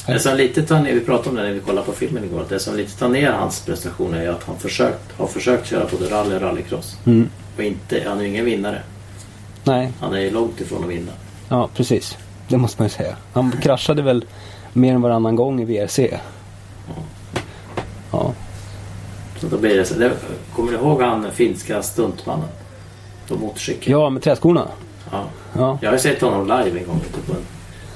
[0.07, 2.45] Det som lite tar ner, vi pratade om det när vi kollade på filmen igår,
[2.49, 6.09] det som lite tar ner hans prestationer är att han försökt, har försökt köra både
[6.09, 6.97] rally och rallycross.
[7.05, 7.29] Mm.
[7.57, 8.81] Och inte, han är ju ingen vinnare.
[9.63, 11.11] Nej, Han är ju långt ifrån att vinna.
[11.49, 12.17] ja precis.
[12.47, 13.15] Det måste man ju säga.
[13.33, 14.25] Han kraschade väl
[14.75, 16.19] mer än varannan gång i VRC.
[18.11, 18.33] Ja.
[19.37, 19.93] Så då blir det så.
[19.93, 20.11] Det,
[20.55, 22.47] kommer du ihåg han finska stuntmannen?
[23.27, 23.91] På motorcykel?
[23.91, 24.67] ja, med träskorna.
[25.11, 25.23] Ja.
[25.53, 25.79] Ja.
[25.81, 27.45] Jag har sett honom live en gång ute på en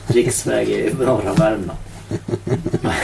[0.08, 1.80] riksväg i norra Värmland.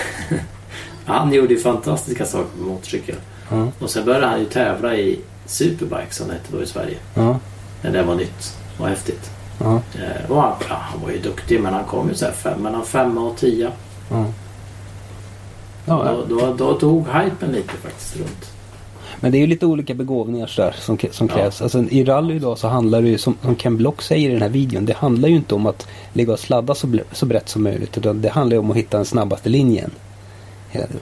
[1.06, 3.16] han gjorde ju fantastiska saker på motorcykel.
[3.52, 3.68] Ja.
[3.80, 6.98] Och sen började han ju tävla i Superbike som det hette då i Sverige.
[7.14, 7.40] Ja.
[7.82, 9.32] När det var nytt och häftigt.
[9.60, 9.74] Ja.
[9.76, 12.60] Eh, och han, ja, han var ju duktig men han kom ju så här fem,
[12.62, 13.72] mellan femma och tia.
[14.12, 14.26] Ja.
[15.86, 18.52] Ja, Då, då, då tog hypen lite faktiskt runt.
[19.20, 21.36] Men det är ju lite olika begåvningar så där, som, som Ja.
[21.36, 21.62] krävs.
[21.62, 24.42] Alltså, I rally idag så handlar det ju, som, som Ken Block säger i den
[24.42, 27.64] här videon, det handlar ju inte om att ligga och sladda så, så brett som
[27.64, 27.98] möjligt.
[27.98, 29.92] Utan det handlar ju om att hitta den snabbaste linjen.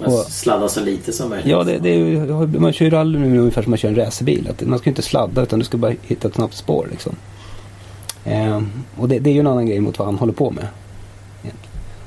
[0.06, 1.48] Och, sladda så lite som möjligt.
[1.48, 3.96] ja, det, det är ju, man kör ju rally nu ungefär som man kör en
[3.96, 4.50] racerbil.
[4.62, 6.88] Man ska ju inte sladda utan du ska bara hitta ett snabbt spår.
[6.92, 7.16] Liksom.
[8.26, 10.68] Ehm, och det, det är ju en annan grej mot vad han håller på med.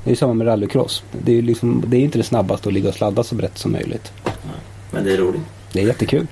[0.03, 1.03] Det är ju samma med rallycross.
[1.11, 3.57] Det är ju liksom, det är inte det snabbaste att ligga och sladda så brett
[3.57, 4.11] som möjligt.
[4.91, 5.41] Men det är roligt.
[5.71, 6.27] Det är jättekul.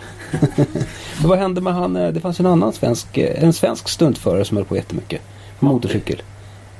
[1.23, 1.95] Vad hände med han?
[1.95, 5.21] eh, Det fanns en annan svensk, eh, en svensk stuntförare som höll på jättemycket.
[5.59, 6.21] På motorcykel.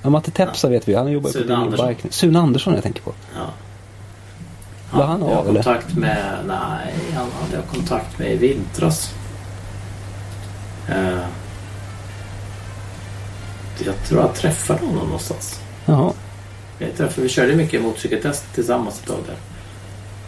[0.01, 0.93] Ja, Matte Tepsa vet vi.
[0.95, 1.87] Han jobbar ju på Andersson.
[1.87, 2.07] Bike.
[2.11, 3.13] Sune Andersson jag tänker på.
[3.35, 3.45] Ja.
[4.97, 5.63] Var han jag har av, eller?
[5.63, 6.35] kontakt med...
[6.47, 9.13] Nej, han hade jag kontakt med i vintras.
[10.89, 11.19] Eh,
[13.85, 15.59] jag tror jag träffade honom någonstans.
[15.85, 16.13] Jaha.
[16.79, 19.35] Jag träffade, vi körde mycket motorcykeltest tillsammans ett tag där.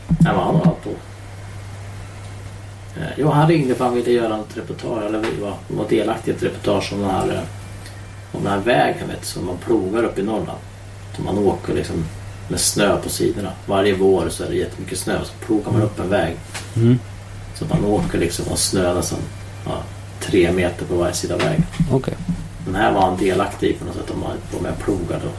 [0.07, 0.89] Nej, men han hållit på.
[2.99, 6.35] Eh, jo, han ringde för han ville göra ett reportage, eller var, var delaktig i
[6.35, 7.39] ett reportage om den här, eh,
[8.31, 10.59] om den här vägen vet, som man plogar upp i Norrland.
[11.15, 12.05] Som man åker liksom
[12.47, 13.51] med snö på sidorna.
[13.65, 16.37] Varje vår så är det jättemycket snö så plogar man upp en väg.
[16.75, 16.99] Mm.
[17.55, 19.19] Så man åker liksom och snö nästan
[19.65, 19.83] ja,
[20.19, 21.65] tre meter på varje sida av vägen.
[21.91, 22.13] Okej.
[22.67, 24.07] Den här var han delaktig i på något sätt.
[24.07, 25.33] De var med och plogade och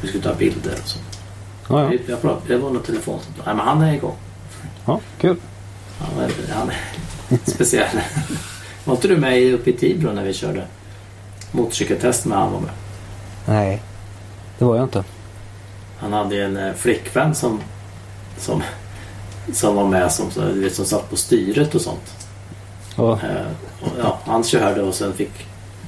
[0.00, 0.98] Vi skulle ta bilder och så.
[1.68, 1.98] Ja, ja.
[2.08, 3.20] Jag pratade, det var någon telefon.
[3.46, 4.16] Nej men han är igång.
[4.86, 5.36] ja kul.
[5.98, 6.80] Han är, han är
[7.50, 7.86] speciell.
[8.84, 10.64] Var inte du med uppe i Tibro när vi körde
[11.52, 12.70] motorcykeltest med han var med?
[13.46, 13.82] Nej,
[14.58, 15.04] det var jag inte.
[15.98, 17.60] Han hade en eh, flickvän som,
[18.38, 18.62] som,
[19.52, 22.14] som var med som, så- du vet, som satt på styret och sånt.
[22.96, 23.46] Ja, Eh,
[23.80, 25.46] och, ja, han körde och sen fick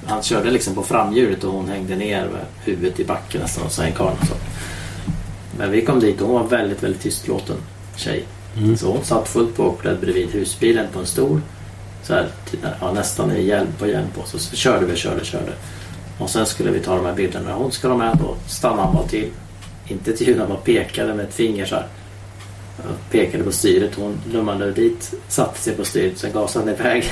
[0.08, 3.72] han körde liksom på framhjulet och hon hängde ner med huvudet i backen nästan och
[3.72, 4.14] så en karl.
[4.28, 4.34] Så.
[5.58, 7.56] Men vi kom dit och hon var väldigt, väldigt tystlåten
[7.96, 8.24] tjej.
[8.76, 11.40] Så hon satt fullt påklädd bredvid husbilen på en stol.
[12.02, 14.22] Så här, till- ja, nästan i hjälm på hjälm på.
[14.26, 15.52] Så, så körde vi, körde, körde.
[16.18, 17.52] Och sen skulle vi ta de här bilderna.
[17.54, 19.28] Hon skulle ha med då stannade han bara till.
[19.88, 21.86] Inte till henne, han bara pekade med ett finger så här.
[23.10, 23.94] Pekade på styret.
[23.94, 27.04] Hon lummade dit, satte sig på styret, sen gasade han iväg.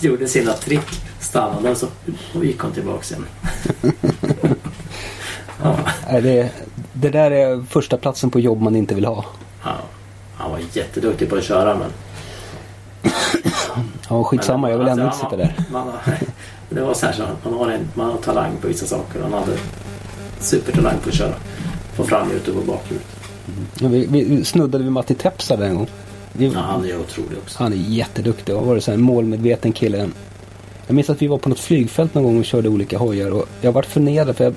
[0.06, 1.86] Gjorde sina trick, stannade och så
[2.34, 3.26] och gick hon tillbaks igen.
[5.62, 6.50] ja, det,
[6.92, 9.24] det där är första platsen på jobb man inte vill ha.
[9.64, 9.76] ja,
[10.36, 11.90] han var jätteduktig på att köra men...
[14.08, 14.70] Ja, skitsamma.
[14.70, 15.64] Jag vill ändå inte Alltså, sitta han- där.
[15.72, 16.18] Man har,
[16.70, 19.22] det var så här så man har, en, man har talang på vissa saker.
[19.22, 19.52] Han hade
[20.40, 21.34] supertalang på att köra.
[21.96, 23.06] På framhjulet och på bakhjulet.
[23.80, 25.88] Ja, Vi, vi snuddade vid Matti Tepsa en gång.
[26.38, 27.62] Vi, Ja, han är otrolig också.
[27.62, 30.08] Han är jätteduktig och har varit en målmedveten kille.
[30.86, 33.48] Jag minns att vi var på något flygfält någon gång och körde olika hojar och
[33.60, 34.54] jag varit förnedrad för jag,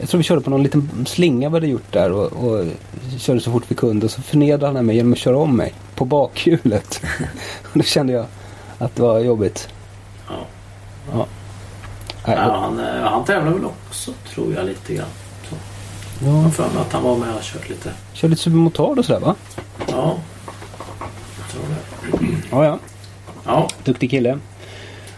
[0.00, 2.64] jag tror vi körde på någon liten slinga vi hade gjort där och, och
[3.18, 5.74] körde så fort vi kunde och så förnedrade han mig genom att köra om mig
[5.94, 7.00] på bakhjulet.
[7.62, 8.26] och då kände jag
[8.78, 9.68] att det var jobbigt.
[10.28, 10.46] Ja.
[11.12, 11.26] Ja.
[12.24, 15.08] Ja, han, eh, han tävlar väl också tror jag lite grann.
[15.48, 15.54] Så.
[16.24, 17.92] Jag ja, har för mig att han var med och kört lite.
[18.12, 19.34] körde lite supermotard och sådär va?
[19.88, 20.16] Ja.
[22.50, 22.78] Ja, ja.
[23.44, 24.38] Ja, Duktig kille.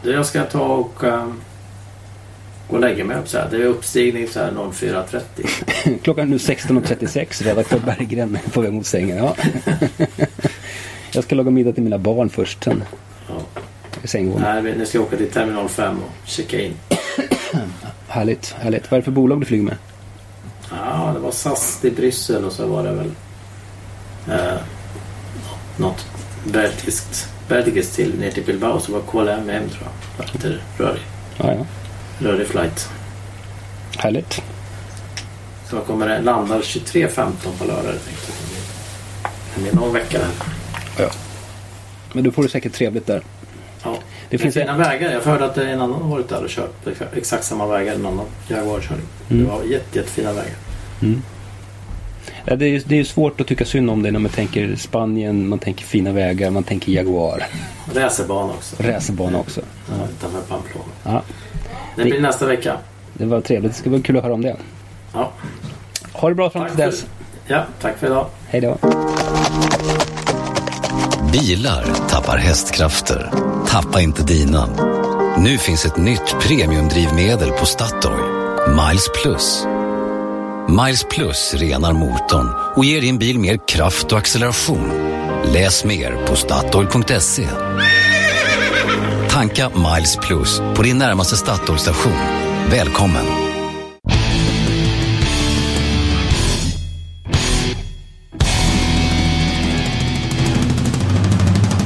[0.02, 1.40] jag ska ta och um,
[2.68, 3.48] gå och lägga mig upp så här.
[3.50, 5.98] Det är uppstigning så här 04.30.
[6.02, 7.44] Klockan är nu 16.36.
[7.44, 9.16] Redaktör Berggren på väg mot sängen.
[9.16, 9.36] Ja.
[11.12, 12.64] jag ska laga middag till mina barn först.
[12.64, 12.84] Sen
[13.28, 13.34] Ja.
[14.02, 14.64] i sängvåningen.
[14.64, 16.74] Nej, ni ska åka till terminal 5 och checka in.
[18.08, 18.90] Härligt, härligt.
[18.90, 19.76] Vad är det för bolag du flyger med?
[20.70, 23.10] Ja, det var SAS till Bryssel och så var det väl
[24.30, 24.58] eh,
[25.76, 26.06] något
[26.44, 28.80] belgiskt, belgiskt till ner till Bilbao.
[28.80, 29.88] Så var KLM hem tror
[30.18, 30.26] jag.
[30.32, 31.00] Lite rörig,
[31.36, 31.66] Ja, ja.
[32.18, 32.88] rörig flight.
[33.98, 34.42] Härligt.
[35.70, 39.30] Så jag kommer landar 23.15 på lördag tänkte jag.
[39.54, 40.28] Det blir någon vecka där.
[41.04, 41.10] Ja.
[42.12, 43.22] Men då får du säkert trevligt där.
[43.82, 43.90] Ja.
[43.90, 43.98] Det
[44.36, 45.12] Det finns fina vägar.
[45.12, 47.94] Jag hörde att det är en annan har varit där och kört exakt samma vägar.
[47.94, 49.06] En annan Jaguar-körning.
[49.30, 49.44] Mm.
[49.44, 50.54] Det var jätte, jättefina vägar.
[52.44, 55.48] Ja, det, är, det är svårt att tycka synd om det när man tänker Spanien,
[55.48, 57.46] man tänker fina vägar, man tänker Jaguar.
[57.94, 58.76] Racerbana också.
[58.78, 59.60] Racerbana också.
[59.88, 60.84] Ja, utanför Pamplona.
[61.04, 61.22] Ja,
[61.96, 62.76] Det blir nästa vecka.
[63.12, 63.72] det var trevligt.
[63.72, 64.56] Det ska bli kul att höra om det.
[65.12, 65.30] Ja,
[66.12, 67.06] Ha det bra fram till dess.
[67.46, 68.26] ja, tack för idag.
[68.48, 68.76] Hej då.
[71.32, 73.30] Bilar tappar hästkrafter.
[73.68, 74.68] Tappa inte dina.
[75.38, 78.14] Nu finns ett nytt premiumdrivmedel på Statoil.
[78.68, 79.66] Miles Plus.
[80.70, 84.90] Miles Plus renar motorn och ger din bil mer kraft och acceleration.
[85.44, 87.46] Läs mer på Statoil.se.
[89.30, 92.12] Tanka Miles Plus på din närmaste Statoil-station.
[92.70, 93.24] Välkommen!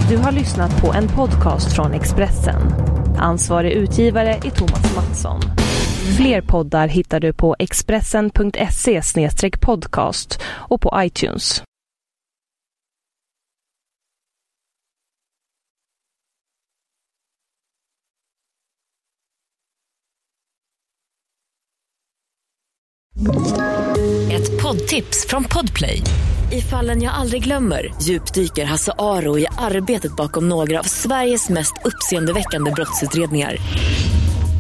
[0.08, 2.62] Du har lyssnat på en podcast från Expressen.
[3.18, 5.40] Ansvarig utgivare är Thomas Mattsson.
[6.04, 9.02] Fler poddar hittar du på expressen.se
[9.60, 11.62] podcast och på iTunes.
[24.32, 26.02] Ett poddtips från Podplay.
[26.52, 31.74] I fallen jag aldrig glömmer djupdyker Hasse Aro i arbetet bakom några av Sveriges mest
[31.84, 33.56] uppseendeväckande brottsutredningar.